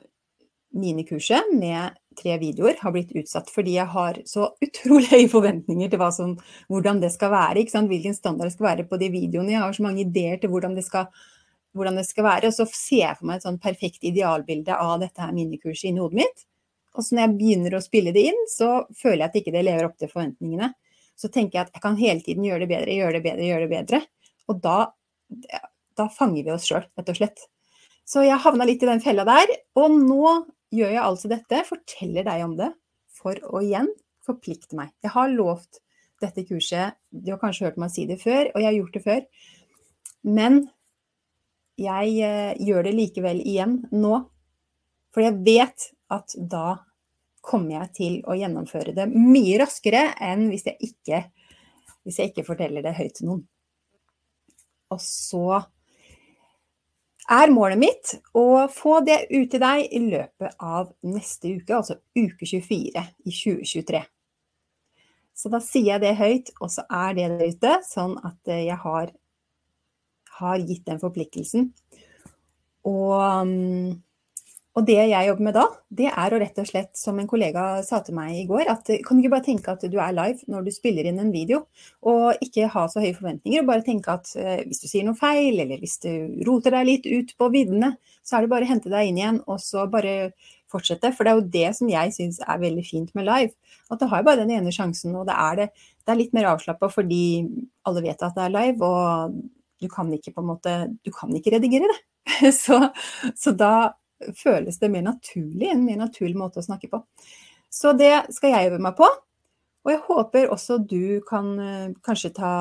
minikurset 0.79 1.51
med 1.55 1.97
tre 2.21 2.37
videoer 2.41 2.79
har 2.81 2.95
blitt 2.95 3.11
utsatt. 3.17 3.51
Fordi 3.53 3.75
jeg 3.79 3.91
har 3.95 4.21
så 4.29 4.53
utrolig 4.63 5.11
høye 5.11 5.33
forventninger 5.33 5.91
til 5.93 6.07
som, 6.15 6.37
hvordan 6.69 7.03
det 7.03 7.13
skal 7.17 7.33
være. 7.35 7.67
Hvilken 7.91 8.17
standard 8.17 8.51
det 8.51 8.57
skal 8.57 8.71
være 8.71 8.89
på 8.91 9.01
de 9.01 9.11
videoene. 9.13 9.55
Jeg 9.57 9.65
har 9.65 9.77
så 9.77 9.87
mange 9.87 10.05
ideer 10.05 10.41
til 10.41 10.53
hvordan 10.53 10.77
det 10.79 10.87
skal 10.87 11.11
hvordan 11.77 12.01
det 12.01 12.07
skal 12.09 12.27
være. 12.27 12.51
Og 12.51 12.57
så 12.57 12.67
ser 12.71 13.05
jeg 13.05 13.19
for 13.19 13.29
meg 13.31 13.39
et 13.39 13.47
sånn 13.47 13.61
perfekt 13.63 14.07
idealbilde 14.07 14.77
av 14.77 14.97
dette 15.03 15.23
her 15.23 15.35
minikurset 15.35 15.91
inni 15.91 16.03
hodet 16.03 16.23
mitt. 16.23 16.47
Og 16.99 17.07
så 17.07 17.15
når 17.15 17.27
jeg 17.27 17.37
begynner 17.39 17.77
å 17.77 17.83
spille 17.85 18.15
det 18.15 18.25
inn, 18.33 18.41
så 18.51 18.71
føler 18.99 19.23
jeg 19.23 19.29
at 19.29 19.37
ikke 19.41 19.55
det 19.55 19.67
lever 19.67 19.87
opp 19.87 19.99
til 20.01 20.11
forventningene. 20.11 20.73
Så 21.19 21.31
tenker 21.31 21.59
jeg 21.59 21.69
at 21.69 21.77
jeg 21.77 21.85
kan 21.85 21.99
hele 22.01 22.25
tiden 22.25 22.47
gjøre 22.47 22.65
det 22.65 22.71
bedre, 22.73 22.97
gjøre 22.97 23.19
det 23.19 23.25
bedre, 23.27 23.47
gjøre 23.47 23.67
det 23.67 23.73
bedre. 23.75 24.01
Og 24.51 24.63
da, 24.65 24.79
da 25.99 26.09
fanger 26.17 26.47
vi 26.47 26.55
oss 26.55 26.67
sjøl, 26.67 26.87
rett 26.99 27.13
og 27.13 27.21
slett. 27.21 27.45
Så 28.09 28.25
jeg 28.27 28.43
havna 28.43 28.67
litt 28.67 28.83
i 28.83 28.89
den 28.89 29.03
fella 29.05 29.27
der. 29.29 29.53
Og 29.79 29.95
nå 29.95 30.33
gjør 30.75 30.95
jeg 30.95 31.03
altså 31.03 31.31
dette, 31.31 31.63
forteller 31.69 32.27
deg 32.27 32.45
om 32.47 32.57
det, 32.59 32.71
for 33.21 33.39
å 33.51 33.63
igjen 33.65 33.91
forplikte 34.27 34.77
meg. 34.79 34.93
Jeg 35.05 35.15
har 35.15 35.33
lovt 35.33 35.81
dette 36.21 36.45
kurset, 36.49 36.99
du 37.11 37.33
har 37.33 37.41
kanskje 37.41 37.69
hørt 37.69 37.81
meg 37.81 37.93
si 37.93 38.05
det 38.09 38.21
før, 38.21 38.51
og 38.53 38.61
jeg 38.61 38.69
har 38.69 38.77
gjort 38.77 38.97
det 38.97 39.05
før. 39.05 39.25
Men 40.29 40.61
jeg 41.81 42.13
eh, 42.27 42.53
gjør 42.61 42.87
det 42.87 42.95
likevel 42.97 43.41
igjen 43.41 43.81
nå. 43.95 44.21
For 45.11 45.25
jeg 45.25 45.41
vet 45.47 45.91
at 46.13 46.37
da 46.37 46.81
kommer 47.41 47.79
jeg 47.79 47.95
til 47.97 48.17
å 48.29 48.37
gjennomføre 48.37 48.93
det 48.95 49.09
mye 49.11 49.57
raskere 49.63 50.11
enn 50.23 50.51
hvis 50.53 50.67
jeg 50.69 50.91
ikke, 50.91 51.23
hvis 52.05 52.21
jeg 52.21 52.31
ikke 52.31 52.47
forteller 52.47 52.85
det 52.85 52.95
høyt 52.99 53.17
til 53.17 53.31
noen. 53.31 53.43
Og 54.93 55.01
så 55.03 55.63
er 57.31 57.53
målet 57.55 57.79
mitt 57.79 58.15
å 58.37 58.67
få 58.73 59.01
det 59.07 59.23
ut 59.31 59.51
til 59.53 59.63
deg 59.63 59.85
i 59.95 60.01
løpet 60.09 60.57
av 60.59 60.91
neste 61.07 61.55
uke, 61.57 61.77
altså 61.77 62.01
uke 62.19 62.47
24 62.47 63.05
i 63.25 63.35
2023. 63.35 64.03
Så 65.41 65.49
da 65.53 65.61
sier 65.65 65.95
jeg 65.95 66.03
det 66.03 66.17
høyt, 66.19 66.51
og 66.61 66.69
så 66.73 66.85
er 66.91 67.15
det 67.17 67.29
der 67.31 67.53
ute, 67.55 67.77
sånn 67.87 68.19
at 68.27 68.51
jeg 68.51 68.77
har 68.83 69.15
har 70.41 70.63
gitt 70.65 70.87
den 70.89 71.01
forpliktelsen. 71.01 71.71
Og, 72.89 73.13
um, 73.21 74.01
og, 74.77 74.85
det 74.87 74.97
jeg 74.97 75.27
jobber 75.27 75.47
med 75.49 75.57
da, 75.57 75.65
det 75.99 76.07
er 76.09 76.35
å 76.35 76.39
rett 76.41 76.59
og 76.63 76.69
slett, 76.69 76.91
som 76.99 77.19
en 77.19 77.29
kollega 77.31 77.65
sa 77.87 77.99
til 78.07 78.15
meg 78.17 78.37
i 78.39 78.45
går, 78.49 78.69
at 78.71 78.93
kan 79.07 79.19
du 79.19 79.25
ikke 79.25 79.33
bare 79.35 79.47
tenke 79.49 79.73
at 79.73 79.83
du 79.91 79.97
er 79.99 80.15
live 80.15 80.47
når 80.53 80.67
du 80.67 80.71
spiller 80.75 81.09
inn 81.11 81.19
en 81.23 81.33
video, 81.35 81.65
og 82.07 82.39
ikke 82.45 82.71
ha 82.71 82.85
så 82.91 83.03
høye 83.03 83.17
forventninger, 83.17 83.65
og 83.65 83.71
bare 83.73 83.87
tenke 83.87 84.15
at 84.15 84.31
eh, 84.39 84.63
hvis 84.69 84.85
du 84.85 84.87
sier 84.87 85.07
noe 85.07 85.19
feil, 85.19 85.59
eller 85.65 85.83
hvis 85.83 85.99
du 86.05 86.11
roter 86.47 86.77
deg 86.79 86.89
litt 86.89 87.11
ut 87.11 87.35
på 87.39 87.51
viddene, 87.53 87.95
så 88.23 88.39
er 88.39 88.47
det 88.47 88.53
bare 88.55 88.69
å 88.69 88.71
hente 88.71 88.93
deg 88.93 89.11
inn 89.11 89.21
igjen, 89.21 89.43
og 89.51 89.61
så 89.63 89.89
bare 89.91 90.33
fortsette. 90.71 91.13
For 91.17 91.27
det 91.27 91.33
er 91.33 91.41
jo 91.41 91.49
det 91.57 91.71
som 91.79 91.91
jeg 91.91 92.15
syns 92.15 92.41
er 92.47 92.63
veldig 92.63 92.85
fint 92.87 93.15
med 93.19 93.27
live. 93.27 93.55
At 93.91 94.03
du 94.03 94.07
har 94.11 94.27
bare 94.27 94.45
den 94.45 94.53
ene 94.55 94.75
sjansen, 94.75 95.17
og 95.19 95.27
det 95.29 95.35
er, 95.35 95.65
det, 95.65 95.89
det 96.05 96.15
er 96.15 96.21
litt 96.21 96.37
mer 96.37 96.53
avslappa 96.53 96.91
fordi 96.93 97.25
alle 97.89 98.05
vet 98.07 98.23
at 98.23 98.37
det 98.39 98.47
er 98.47 98.55
live, 98.55 98.87
og 98.87 99.41
du 99.81 99.89
kan 99.91 100.13
ikke 100.13 100.35
på 100.37 100.45
en 100.45 100.51
måte, 100.53 100.77
du 101.03 101.11
kan 101.15 101.33
ikke 101.35 101.57
redigere 101.57 101.91
det. 101.91 102.01
Så, 102.55 102.77
så 103.35 103.51
da 103.57 103.91
føles 104.37 104.79
det 104.81 104.91
mer 104.93 105.05
naturlig, 105.07 105.71
en 105.71 105.85
mer 105.87 106.01
naturlig 106.03 106.37
måte 106.39 106.61
å 106.61 106.67
snakke 106.67 106.91
på. 106.93 107.03
Så 107.71 107.95
det 107.97 108.13
skal 108.35 108.55
jeg 108.55 108.71
øve 108.71 108.81
meg 108.83 108.97
på. 108.99 109.09
Og 109.87 109.93
jeg 109.95 110.03
håper 110.07 110.51
også 110.53 110.81
du 110.85 111.21
kan 111.29 111.53
eh, 111.63 111.93
kanskje 112.05 112.35
ta 112.37 112.55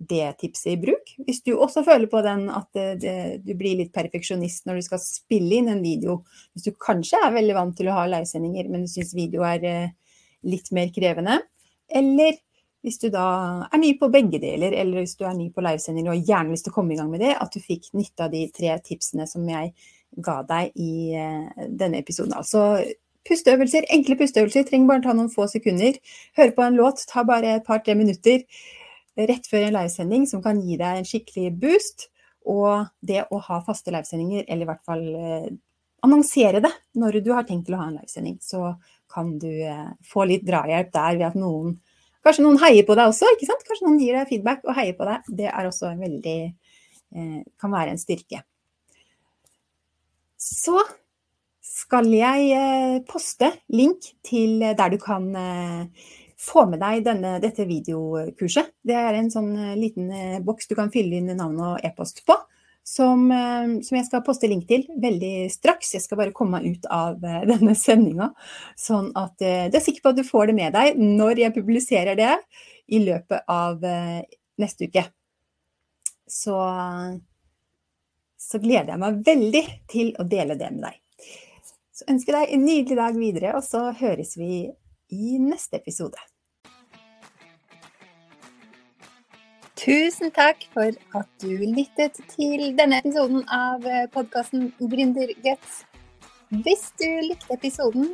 det 0.00 0.32
tipset 0.40 0.72
i 0.72 0.80
bruk. 0.80 1.12
Hvis 1.26 1.42
du 1.44 1.54
også 1.54 1.82
føler 1.84 2.08
på 2.10 2.22
den 2.24 2.46
at 2.52 2.68
det, 2.76 2.86
det, 3.04 3.14
du 3.44 3.52
blir 3.56 3.78
litt 3.78 3.92
perfeksjonist 3.92 4.64
når 4.68 4.80
du 4.80 4.86
skal 4.86 5.02
spille 5.02 5.60
inn 5.60 5.68
en 5.72 5.82
video. 5.84 6.20
Hvis 6.52 6.68
du 6.68 6.76
kanskje 6.80 7.20
er 7.20 7.34
veldig 7.36 7.56
vant 7.56 7.76
til 7.76 7.90
å 7.90 7.96
ha 7.98 8.06
livesendinger, 8.08 8.70
men 8.72 8.86
du 8.86 8.92
syns 8.92 9.12
video 9.16 9.44
er 9.48 9.66
eh, 9.68 10.14
litt 10.48 10.72
mer 10.76 10.92
krevende. 10.94 11.40
Eller 11.90 12.38
hvis 12.84 13.00
du 13.02 13.10
da 13.12 13.26
er 13.68 13.80
ny 13.80 13.92
på 14.00 14.08
begge 14.12 14.40
deler, 14.40 14.72
eller 14.72 15.02
hvis 15.02 15.18
du 15.20 15.26
er 15.28 15.36
ny 15.36 15.50
på 15.52 15.64
livesendinger 15.64 16.14
og 16.14 16.28
gjerne 16.28 16.54
lyst 16.54 16.64
til 16.68 16.72
å 16.72 16.78
komme 16.78 16.96
i 16.96 17.00
gang 17.00 17.10
med 17.12 17.20
det, 17.20 17.34
at 17.36 17.52
du 17.52 17.60
fikk 17.60 17.90
nytte 17.92 18.24
av 18.24 18.32
de 18.32 18.46
tre 18.56 18.72
tipsene 18.84 19.28
som 19.28 19.44
jeg 19.48 19.74
ga 20.18 20.40
deg 20.46 20.74
i 20.80 21.14
eh, 21.14 21.66
denne 21.68 22.00
episoden. 22.02 22.34
Altså 22.36 22.82
pusteøvelser, 23.28 23.86
enkle 23.94 24.16
pusteøvelser. 24.20 24.66
Trenger 24.68 24.90
bare 24.90 25.04
ta 25.06 25.14
noen 25.16 25.32
få 25.32 25.46
sekunder. 25.50 25.98
Høre 26.38 26.54
på 26.56 26.66
en 26.66 26.78
låt, 26.78 27.04
ta 27.10 27.24
bare 27.26 27.56
et 27.58 27.66
par-tre 27.66 27.96
minutter 27.98 28.44
rett 29.20 29.48
før 29.50 29.66
en 29.66 29.76
livesending 29.76 30.26
som 30.30 30.42
kan 30.44 30.60
gi 30.64 30.78
deg 30.80 31.00
en 31.00 31.08
skikkelig 31.08 31.50
boost. 31.60 32.08
Og 32.50 32.88
det 33.04 33.26
å 33.28 33.40
ha 33.44 33.60
faste 33.66 33.92
livesendinger, 33.92 34.46
eller 34.48 34.64
i 34.64 34.70
hvert 34.70 34.86
fall 34.88 35.04
eh, 35.12 35.50
annonsere 36.06 36.62
det 36.64 36.72
når 36.96 37.20
du 37.20 37.34
har 37.36 37.44
tenkt 37.48 37.68
til 37.68 37.76
å 37.76 37.82
ha 37.82 37.90
en 37.90 37.98
livesending, 38.00 38.38
så 38.42 38.72
kan 39.12 39.34
du 39.42 39.50
eh, 39.50 39.90
få 40.06 40.24
litt 40.30 40.46
drahjelp 40.48 40.92
der 40.94 41.20
ved 41.20 41.30
at 41.32 41.40
noen 41.40 41.78
Kanskje 42.20 42.42
noen 42.44 42.58
heier 42.60 42.84
på 42.84 42.92
deg 42.98 43.08
også, 43.08 43.30
ikke 43.32 43.46
sant? 43.48 43.62
Kanskje 43.64 43.86
noen 43.86 43.94
gir 43.96 44.12
deg 44.12 44.28
feedback 44.28 44.66
og 44.68 44.74
heier 44.76 44.92
på 44.92 45.06
deg. 45.08 45.28
Det 45.38 45.46
er 45.48 45.64
også 45.64 45.86
en 45.88 46.02
veldig 46.04 46.34
Kan 47.56 47.72
være 47.72 47.94
en 47.94 47.98
styrke. 47.98 48.42
Så 50.40 50.80
skal 51.60 52.08
jeg 52.14 52.50
eh, 52.56 52.96
poste 53.08 53.52
link 53.72 54.12
til 54.26 54.62
der 54.62 54.92
du 54.92 54.98
kan 55.02 55.28
eh, 55.36 56.10
få 56.40 56.64
med 56.70 56.80
deg 56.80 57.04
denne, 57.04 57.34
dette 57.42 57.66
videokurset. 57.68 58.72
Det 58.86 58.96
er 58.96 59.18
en 59.18 59.30
sånn 59.32 59.50
eh, 59.58 59.76
liten 59.78 60.08
eh, 60.14 60.38
boks 60.44 60.70
du 60.70 60.76
kan 60.78 60.92
fylle 60.92 61.20
inn 61.20 61.30
navn 61.36 61.60
og 61.72 61.84
e-post 61.86 62.24
på. 62.28 62.36
Som, 62.86 63.26
eh, 63.34 63.76
som, 63.84 63.98
jeg 63.98 64.08
skal 64.08 64.24
poste 64.26 64.48
link 64.50 64.66
til 64.70 64.86
veldig 65.02 65.50
straks. 65.52 65.94
Jeg 65.98 66.06
skal 66.06 66.22
bare 66.22 66.34
komme 66.36 66.58
meg 66.58 66.78
ut 66.78 66.90
av 66.90 67.20
denne 67.52 67.76
sendinga. 67.78 68.32
Sånn 68.80 69.12
at 69.20 69.36
du 69.40 69.46
er 69.46 69.84
sikker 69.84 70.04
på 70.04 70.14
at 70.14 70.20
du 70.20 70.26
får 70.26 70.50
det 70.50 70.58
med 70.62 70.76
deg 70.76 71.00
når 71.00 71.44
jeg 71.44 71.56
publiserer 71.56 72.18
det 72.18 72.34
i 72.90 73.02
løpet 73.04 73.44
av 73.50 73.84
neste 74.60 74.88
uke. 74.90 75.04
Så, 76.30 76.56
så 78.50 78.58
gleder 78.58 78.94
jeg 78.94 79.02
meg 79.02 79.22
veldig 79.26 79.62
til 79.90 80.10
å 80.18 80.26
dele 80.26 80.56
det 80.58 80.72
med 80.74 80.88
deg. 80.88 80.98
Så 81.94 82.08
ønsker 82.10 82.34
jeg 82.34 82.48
deg 82.48 82.54
en 82.56 82.66
nydelig 82.66 82.98
dag 82.98 83.18
videre, 83.20 83.54
og 83.58 83.62
så 83.62 83.82
høres 83.94 84.34
vi 84.40 84.66
i 85.14 85.38
neste 85.42 85.78
episode. 85.78 86.18
Tusen 89.80 90.32
takk 90.36 90.66
for 90.74 90.92
at 91.16 91.28
du 91.40 91.52
lyttet 91.62 92.18
til 92.34 92.66
denne 92.76 92.98
episoden 93.00 93.46
av 93.54 93.86
podkasten 94.12 94.68
Gründerguts. 94.80 95.84
Hvis 96.50 96.90
du 97.00 97.06
likte 97.24 97.54
episoden, 97.54 98.10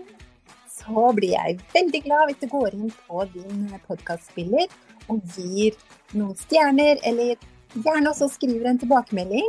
så 0.71 1.11
blir 1.17 1.33
jeg 1.33 1.59
veldig 1.73 2.03
glad 2.05 2.29
hvis 2.29 2.43
du 2.45 2.51
går 2.53 2.77
inn 2.77 2.93
på 3.09 3.25
din 3.33 3.65
podkastspiller 3.89 4.69
og 5.11 5.23
gir 5.35 5.75
noen 6.13 6.37
stjerner, 6.39 7.01
eller 7.09 7.35
gjerne 7.73 8.13
også 8.13 8.29
skriver 8.37 8.71
en 8.71 8.83
tilbakemelding. 8.83 9.49